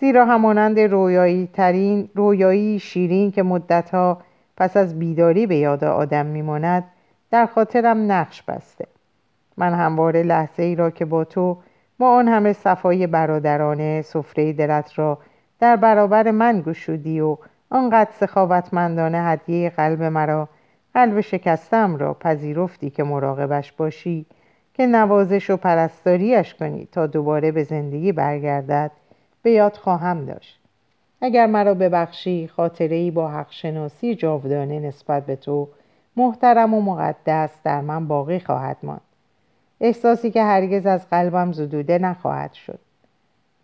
زیرا 0.00 0.24
همانند 0.24 0.80
رویایی 0.80 1.48
ترین 1.52 2.08
رویایی 2.14 2.78
شیرین 2.78 3.30
که 3.30 3.42
مدتها 3.42 4.18
پس 4.56 4.76
از 4.76 4.98
بیداری 4.98 5.46
به 5.46 5.56
یاد 5.56 5.84
آدم 5.84 6.26
میماند 6.26 6.84
در 7.30 7.46
خاطرم 7.46 8.12
نقش 8.12 8.42
بسته. 8.42 8.86
من 9.56 9.74
همواره 9.74 10.22
لحظه 10.22 10.62
ای 10.62 10.74
را 10.74 10.90
که 10.90 11.04
با 11.04 11.24
تو 11.24 11.58
ما 12.00 12.16
آن 12.16 12.28
همه 12.28 12.52
صفای 12.52 13.06
برادرانه 13.06 14.02
سفره 14.02 14.52
دلت 14.52 14.98
را 14.98 15.18
در 15.60 15.76
برابر 15.76 16.30
من 16.30 16.62
گشودی 16.66 17.20
و 17.20 17.36
آنقدر 17.70 18.10
سخاوتمندانه 18.20 19.22
هدیه 19.22 19.70
قلب 19.70 20.02
مرا 20.02 20.48
قلب 20.94 21.20
شکستم 21.20 21.96
را 21.96 22.14
پذیرفتی 22.14 22.90
که 22.90 23.04
مراقبش 23.04 23.72
باشی 23.72 24.26
که 24.74 24.86
نوازش 24.86 25.50
و 25.50 25.56
پرستاریش 25.56 26.54
کنی 26.54 26.88
تا 26.92 27.06
دوباره 27.06 27.52
به 27.52 27.62
زندگی 27.62 28.12
برگردد. 28.12 28.90
به 29.46 29.52
یاد 29.52 29.76
خواهم 29.76 30.24
داشت. 30.24 30.58
اگر 31.20 31.46
مرا 31.46 31.74
ببخشی 31.74 32.48
خاطره 32.48 32.96
ای 32.96 33.10
با 33.10 33.28
حق 33.28 33.50
شناسی 33.50 34.14
جاودانه 34.14 34.80
نسبت 34.80 35.26
به 35.26 35.36
تو 35.36 35.68
محترم 36.16 36.74
و 36.74 36.80
مقدس 36.80 37.50
در 37.64 37.80
من 37.80 38.08
باقی 38.08 38.40
خواهد 38.40 38.76
ماند. 38.82 39.00
احساسی 39.80 40.30
که 40.30 40.42
هرگز 40.42 40.86
از 40.86 41.08
قلبم 41.10 41.52
زدوده 41.52 41.98
نخواهد 41.98 42.52
شد. 42.52 42.78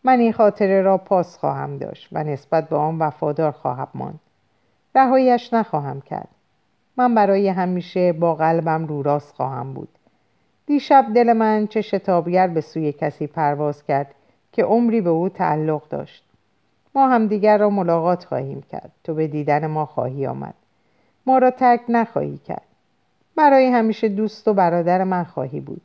من 0.04 0.18
این 0.20 0.32
خاطره 0.32 0.82
را 0.82 0.98
پاس 0.98 1.38
خواهم 1.38 1.76
داشت 1.76 2.08
و 2.12 2.24
نسبت 2.24 2.68
به 2.68 2.76
آن 2.76 2.98
وفادار 2.98 3.52
خواهم 3.52 3.88
ماند. 3.94 4.20
رهاییش 4.94 5.52
نخواهم 5.52 6.00
کرد. 6.00 6.28
من 6.96 7.14
برای 7.14 7.48
همیشه 7.48 8.12
با 8.12 8.34
قلبم 8.34 8.86
رو 8.86 9.02
راست 9.02 9.34
خواهم 9.34 9.74
بود. 9.74 9.88
دیشب 10.66 11.06
دل 11.14 11.32
من 11.32 11.66
چه 11.66 11.80
شتابگر 11.80 12.46
به 12.46 12.60
سوی 12.60 12.92
کسی 12.92 13.26
پرواز 13.26 13.84
کرد 13.84 14.14
که 14.52 14.64
عمری 14.64 15.00
به 15.00 15.10
او 15.10 15.28
تعلق 15.28 15.88
داشت. 15.88 16.24
ما 16.94 17.08
همدیگر 17.08 17.58
را 17.58 17.70
ملاقات 17.70 18.24
خواهیم 18.24 18.62
کرد. 18.62 18.92
تو 19.04 19.14
به 19.14 19.26
دیدن 19.26 19.66
ما 19.66 19.86
خواهی 19.86 20.26
آمد. 20.26 20.54
ما 21.26 21.38
را 21.38 21.50
ترک 21.50 21.80
نخواهی 21.88 22.38
کرد. 22.38 22.62
برای 23.36 23.66
همیشه 23.66 24.08
دوست 24.08 24.48
و 24.48 24.54
برادر 24.54 25.04
من 25.04 25.24
خواهی 25.24 25.60
بود. 25.60 25.80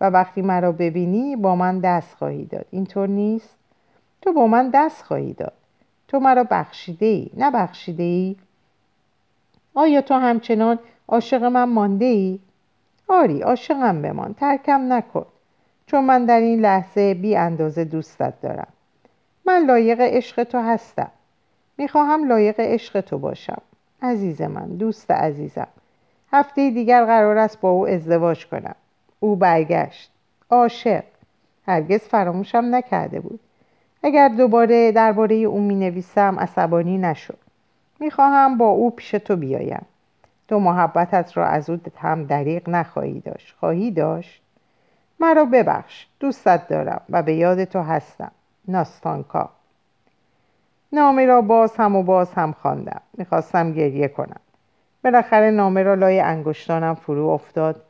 و 0.00 0.10
وقتی 0.10 0.42
مرا 0.42 0.72
ببینی 0.72 1.36
با 1.36 1.56
من 1.56 1.78
دست 1.78 2.14
خواهی 2.14 2.44
داد. 2.44 2.66
اینطور 2.70 3.08
نیست؟ 3.08 3.58
تو 4.22 4.32
با 4.32 4.46
من 4.46 4.70
دست 4.74 5.02
خواهی 5.02 5.32
داد. 5.32 5.52
تو 6.08 6.20
مرا 6.20 6.44
بخشیده 6.50 7.06
ای 7.06 7.30
نه 7.36 7.50
بخشیده 7.50 8.02
ای 8.02 8.36
آیا 9.74 10.00
تو 10.00 10.14
همچنان 10.14 10.78
عاشق 11.08 11.42
من 11.44 11.64
مانده 11.64 12.04
ای؟ 12.04 12.38
آری 13.08 13.40
عاشقم 13.40 14.02
بمان. 14.02 14.34
ترکم 14.34 14.92
نکن. 14.92 15.26
چون 15.90 16.04
من 16.04 16.24
در 16.24 16.40
این 16.40 16.60
لحظه 16.60 17.14
بی 17.14 17.36
اندازه 17.36 17.84
دوستت 17.84 18.34
دارم. 18.42 18.66
من 19.46 19.64
لایق 19.66 20.00
عشق 20.00 20.44
تو 20.44 20.58
هستم. 20.58 21.10
می‌خواهم 21.78 22.28
لایق 22.28 22.60
عشق 22.60 23.00
تو 23.00 23.18
باشم. 23.18 23.62
عزیز 24.02 24.42
من 24.42 24.66
دوست 24.66 25.10
عزیزم. 25.10 25.66
هفته 26.32 26.70
دیگر 26.70 27.04
قرار 27.04 27.38
است 27.38 27.60
با 27.60 27.70
او 27.70 27.88
ازدواج 27.88 28.46
کنم. 28.46 28.74
او 29.20 29.36
برگشت. 29.36 30.10
عاشق. 30.50 31.04
هرگز 31.66 32.00
فراموشم 32.00 32.64
نکرده 32.70 33.20
بود. 33.20 33.40
اگر 34.02 34.28
دوباره 34.28 34.92
درباره 34.92 35.36
او 35.36 35.60
می 35.60 35.74
نویسم 35.74 36.36
عصبانی 36.40 36.98
نشد 36.98 37.38
می‌خواهم 38.00 38.58
با 38.58 38.68
او 38.68 38.90
پیش 38.90 39.10
تو 39.10 39.36
بیایم. 39.36 39.86
تو 40.48 40.58
محبتت 40.58 41.36
را 41.36 41.46
از 41.46 41.70
او 41.70 41.78
هم 41.96 42.24
دریغ 42.24 42.68
نخواهی 42.68 43.20
داشت. 43.20 43.54
خواهی 43.60 43.90
داشت؟ 43.90 44.42
مرا 45.20 45.44
ببخش 45.44 46.06
دوستت 46.20 46.68
دارم 46.68 47.00
و 47.10 47.22
به 47.22 47.34
یاد 47.34 47.64
تو 47.64 47.80
هستم. 47.80 48.30
ناستانکا. 48.68 49.50
نامه 50.92 51.26
را 51.26 51.42
باز 51.42 51.76
هم 51.76 51.96
و 51.96 52.02
باز 52.02 52.34
هم 52.34 52.52
خواندم. 52.52 53.00
می‌خواستم 53.18 53.72
گریه 53.72 54.08
کنم. 54.08 54.40
بالاخره 55.04 55.50
نامه 55.50 55.82
را 55.82 55.94
لای 55.94 56.20
انگشتانم 56.20 56.94
فرو 56.94 57.28
افتاد. 57.28 57.82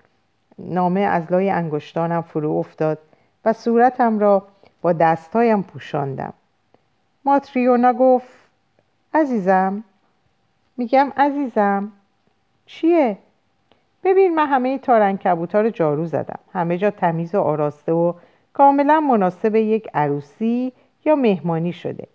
نامه 0.58 1.00
از 1.00 1.32
لای 1.32 1.50
انگشتانم 1.50 2.22
فرو 2.22 2.50
افتاد 2.50 2.98
و 3.44 3.52
صورتم 3.52 4.18
را 4.18 4.46
با 4.82 4.92
دستهایم 4.92 5.62
پوشاندم. 5.62 6.32
ماتریونا 7.24 7.92
گفت 7.92 8.28
عزیزم. 9.14 9.84
میگم 10.76 11.12
عزیزم. 11.16 11.92
چیه؟ 12.66 13.18
ببین 14.04 14.34
من 14.34 14.46
همه 14.46 14.78
تارنکبوتا 14.78 15.60
رو 15.60 15.70
جارو 15.70 16.06
زدم. 16.06 16.38
همه 16.52 16.78
جا 16.78 16.90
تمیز 16.90 17.34
و 17.34 17.40
آراسته 17.40 17.92
و 17.92 18.12
کاملا 18.52 19.00
مناسب 19.00 19.54
یک 19.54 19.88
عروسی 19.94 20.72
یا 21.04 21.16
مهمانی 21.16 21.72
شده. 21.72 22.06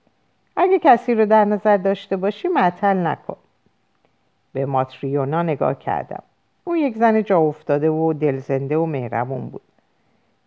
اگه 0.55 0.79
کسی 0.79 1.15
رو 1.15 1.25
در 1.25 1.45
نظر 1.45 1.77
داشته 1.77 2.17
باشی 2.17 2.47
معطل 2.47 2.97
نکن. 3.07 3.37
به 4.53 4.65
ماتریونا 4.65 5.43
نگاه 5.43 5.79
کردم. 5.79 6.23
اون 6.63 6.77
یک 6.77 6.95
زن 6.97 7.23
جا 7.23 7.39
افتاده 7.39 7.89
و 7.89 8.13
دلزنده 8.13 8.77
و 8.77 8.85
مهربون 8.85 9.49
بود. 9.49 9.61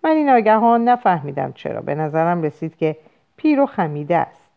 من 0.04 0.10
این 0.10 0.28
آگهان 0.28 0.88
نفهمیدم 0.88 1.52
چرا. 1.52 1.80
به 1.80 1.94
نظرم 1.94 2.42
رسید 2.42 2.76
که 2.76 2.96
پیر 3.36 3.60
و 3.60 3.66
خمیده 3.66 4.16
است. 4.16 4.50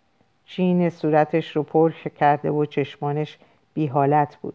چین 0.46 0.90
صورتش 0.90 1.56
رو 1.56 1.64
پر 1.64 1.92
کرده 1.92 2.52
و 2.52 2.66
چشمانش 2.66 3.38
بی 3.74 3.88
حالت 3.88 4.36
بود. 4.36 4.54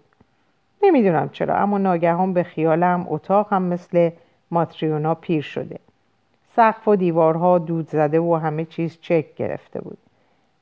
نمی‌دونم 0.83 1.29
چرا 1.29 1.57
اما 1.57 1.79
ناگهان 1.79 2.33
به 2.33 2.43
خیالم 2.43 3.07
اتاق 3.09 3.53
هم 3.53 3.63
مثل 3.63 4.11
ماتریونا 4.51 5.15
پیر 5.15 5.43
شده. 5.43 5.79
سقف 6.57 6.89
و 6.89 6.97
دیوارها 6.97 7.59
دود 7.59 7.89
زده 7.89 8.21
و 8.21 8.35
همه 8.35 8.65
چیز 8.65 8.99
چک 9.01 9.35
گرفته 9.35 9.81
بود. 9.81 9.99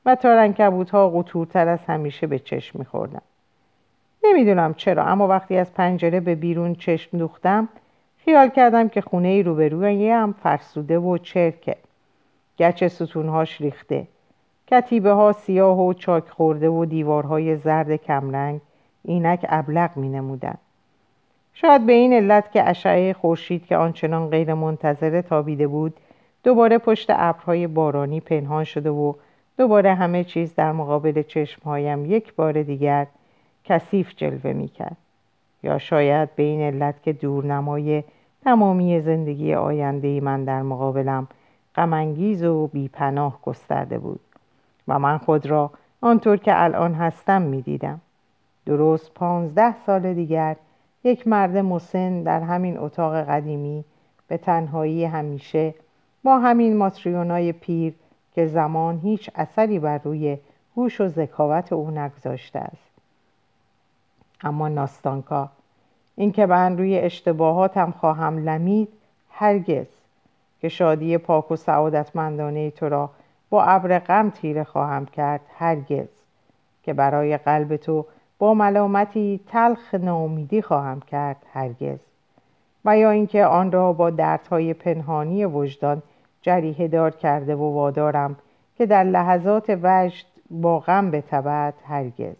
و 0.05 0.15
تارنکبوت 0.15 0.89
ها 0.89 1.09
قطورتر 1.09 1.67
از 1.67 1.79
همیشه 1.87 2.27
به 2.27 2.39
چشم 2.39 2.79
میخوردم. 2.79 3.21
نمی‌دونم 4.23 4.73
چرا 4.73 5.05
اما 5.05 5.27
وقتی 5.27 5.57
از 5.57 5.73
پنجره 5.73 6.19
به 6.19 6.35
بیرون 6.35 6.75
چشم 6.75 7.17
دوختم 7.17 7.69
خیال 8.17 8.49
کردم 8.49 8.89
که 8.89 9.01
خونه 9.01 9.27
ای 9.27 9.43
روبروی 9.43 10.09
هم 10.09 10.33
فرسوده 10.33 10.99
و 10.99 11.17
چرکه. 11.17 11.75
گچ 12.59 12.83
ستونهاش 12.83 13.61
ریخته. 13.61 14.07
کتیبه 14.67 15.11
ها 15.11 15.31
سیاه 15.31 15.79
و 15.79 15.93
چاک 15.93 16.29
خورده 16.29 16.69
و 16.69 16.85
دیوارهای 16.85 17.55
زرد 17.55 17.95
کمرنگ 17.95 18.61
اینک 19.07 19.45
ابلغ 19.49 19.97
می 19.97 20.09
نمودن. 20.09 20.55
شاید 21.53 21.85
به 21.85 21.93
این 21.93 22.13
علت 22.13 22.51
که 22.51 22.69
اشعه 22.69 23.13
خورشید 23.13 23.65
که 23.65 23.77
آنچنان 23.77 24.29
غیر 24.29 24.53
منتظره 24.53 25.21
تابیده 25.21 25.67
بود 25.67 25.93
دوباره 26.43 26.77
پشت 26.77 27.07
ابرهای 27.09 27.67
بارانی 27.67 28.19
پنهان 28.19 28.63
شده 28.63 28.89
و 28.89 29.13
دوباره 29.57 29.93
همه 29.93 30.23
چیز 30.23 30.55
در 30.55 30.71
مقابل 30.71 31.21
چشمهایم 31.21 32.05
یک 32.05 32.35
بار 32.35 32.63
دیگر 32.63 33.07
کثیف 33.63 34.13
جلوه 34.15 34.53
می 34.53 34.67
کرد. 34.67 34.97
یا 35.63 35.77
شاید 35.77 36.35
به 36.35 36.43
این 36.43 36.61
علت 36.61 37.03
که 37.03 37.13
دورنمای 37.13 38.03
تمامی 38.43 38.99
زندگی 38.99 39.53
آینده 39.53 40.21
من 40.21 40.43
در 40.43 40.61
مقابلم 40.61 41.27
غمانگیز 41.75 42.43
و 42.43 42.67
بیپناه 42.67 43.39
گسترده 43.41 43.99
بود 43.99 44.19
و 44.87 44.99
من 44.99 45.17
خود 45.17 45.45
را 45.45 45.71
آنطور 46.01 46.37
که 46.37 46.63
الان 46.63 46.93
هستم 46.93 47.41
می‌دیدم 47.41 48.01
درست 48.65 49.13
پانزده 49.13 49.75
سال 49.85 50.13
دیگر 50.13 50.55
یک 51.03 51.27
مرد 51.27 51.57
مسن 51.57 52.23
در 52.23 52.41
همین 52.41 52.77
اتاق 52.77 53.15
قدیمی 53.15 53.85
به 54.27 54.37
تنهایی 54.37 55.05
همیشه 55.05 55.73
با 56.23 56.39
همین 56.39 56.77
ماتریونای 56.77 57.51
پیر 57.51 57.93
که 58.35 58.47
زمان 58.47 58.99
هیچ 58.99 59.29
اثری 59.35 59.79
بر 59.79 59.97
روی 59.97 60.37
هوش 60.77 61.01
و 61.01 61.07
ذکاوت 61.07 61.73
او 61.73 61.91
نگذاشته 61.91 62.59
است. 62.59 62.91
اما 64.43 64.67
ناستانکا 64.67 65.49
اینکه 66.15 66.45
من 66.45 66.77
روی 66.77 66.99
اشتباهاتم 66.99 67.91
خواهم 67.91 68.37
لمید 68.37 68.89
هرگز 69.29 69.87
که 70.61 70.69
شادی 70.69 71.17
پاک 71.17 71.51
و 71.51 71.55
سعادتمندانه 71.55 72.71
تو 72.71 72.89
را 72.89 73.09
با 73.49 73.63
ابر 73.63 73.99
غم 73.99 74.29
تیره 74.29 74.63
خواهم 74.63 75.05
کرد 75.05 75.41
هرگز 75.57 76.07
که 76.83 76.93
برای 76.93 77.37
قلب 77.37 77.75
تو 77.75 78.05
با 78.39 78.53
ملامتی 78.53 79.39
تلخ 79.47 79.93
ناامیدی 79.93 80.61
خواهم 80.61 80.99
کرد 80.99 81.45
هرگز. 81.53 81.99
و 82.85 82.97
یا 82.97 83.09
اینکه 83.09 83.45
آن 83.45 83.71
را 83.71 83.93
با 83.93 84.09
دردهای 84.09 84.73
پنهانی 84.73 85.45
وجدان 85.45 86.01
جریه 86.41 86.87
دار 86.87 87.11
کرده 87.11 87.55
و 87.55 87.73
وادارم 87.73 88.35
که 88.77 88.85
در 88.85 89.03
لحظات 89.03 89.79
وجد 89.83 90.25
با 90.49 90.79
غم 90.79 91.11
بتبد 91.11 91.73
هرگز. 91.87 92.35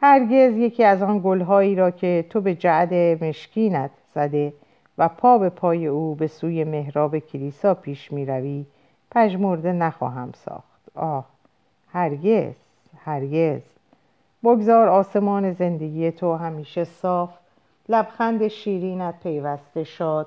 هرگز 0.00 0.56
یکی 0.56 0.84
از 0.84 1.02
آن 1.02 1.20
گلهایی 1.24 1.74
را 1.74 1.90
که 1.90 2.24
تو 2.30 2.40
به 2.40 2.54
جعد 2.54 3.24
مشکینت 3.24 3.90
زده 4.14 4.52
و 4.98 5.08
پا 5.08 5.38
به 5.38 5.48
پای 5.48 5.86
او 5.86 6.14
به 6.14 6.26
سوی 6.26 6.64
محراب 6.64 7.18
کلیسا 7.18 7.74
پیش 7.74 8.12
می 8.12 8.26
روی 8.26 8.64
نخواهم 9.72 10.32
ساخت. 10.32 10.80
آه 10.94 11.24
هرگز 11.92 12.54
هرگز. 13.04 13.73
بگذار 14.44 14.88
آسمان 14.88 15.52
زندگی 15.52 16.10
تو 16.10 16.34
همیشه 16.34 16.84
صاف 16.84 17.30
لبخند 17.88 18.48
شیرینت 18.48 19.20
پیوسته 19.22 19.84
شاد 19.84 20.26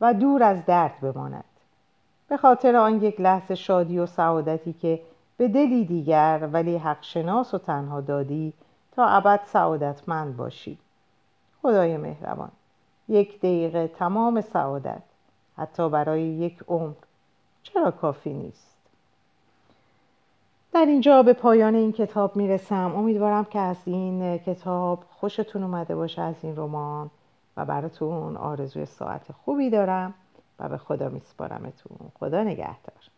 و 0.00 0.14
دور 0.14 0.42
از 0.42 0.66
درد 0.66 1.00
بماند. 1.00 1.44
به 2.28 2.36
خاطر 2.36 2.76
آن 2.76 3.02
یک 3.02 3.20
لحظه 3.20 3.54
شادی 3.54 3.98
و 3.98 4.06
سعادتی 4.06 4.72
که 4.72 5.00
به 5.36 5.48
دلی 5.48 5.84
دیگر 5.84 6.48
ولی 6.52 6.76
حق 6.76 7.02
شناس 7.02 7.54
و 7.54 7.58
تنها 7.58 8.00
دادی 8.00 8.52
تا 8.92 9.06
ابد 9.06 9.40
سعادتمند 9.46 10.36
باشی. 10.36 10.78
خدای 11.62 11.96
مهربان 11.96 12.50
یک 13.08 13.38
دقیقه 13.38 13.88
تمام 13.88 14.40
سعادت 14.40 15.02
حتی 15.58 15.88
برای 15.88 16.22
یک 16.22 16.58
عمر 16.68 16.94
چرا 17.62 17.90
کافی 17.90 18.32
نیست؟ 18.32 18.73
در 20.74 20.86
اینجا 20.86 21.22
به 21.22 21.32
پایان 21.32 21.74
این 21.74 21.92
کتاب 21.92 22.36
می‌رسم. 22.36 22.92
امیدوارم 22.96 23.44
که 23.44 23.58
از 23.58 23.76
این 23.84 24.38
کتاب 24.38 25.04
خوشتون 25.10 25.62
اومده 25.62 25.94
باشه 25.94 26.22
از 26.22 26.34
این 26.42 26.56
رمان 26.56 27.10
و 27.56 27.64
براتون 27.64 28.36
آرزوی 28.36 28.86
ساعت 28.86 29.32
خوبی 29.32 29.70
دارم 29.70 30.14
و 30.58 30.68
به 30.68 30.76
خدا 30.76 31.08
میسپارمتون. 31.08 31.96
خدا 32.18 32.42
نگهدار. 32.42 33.13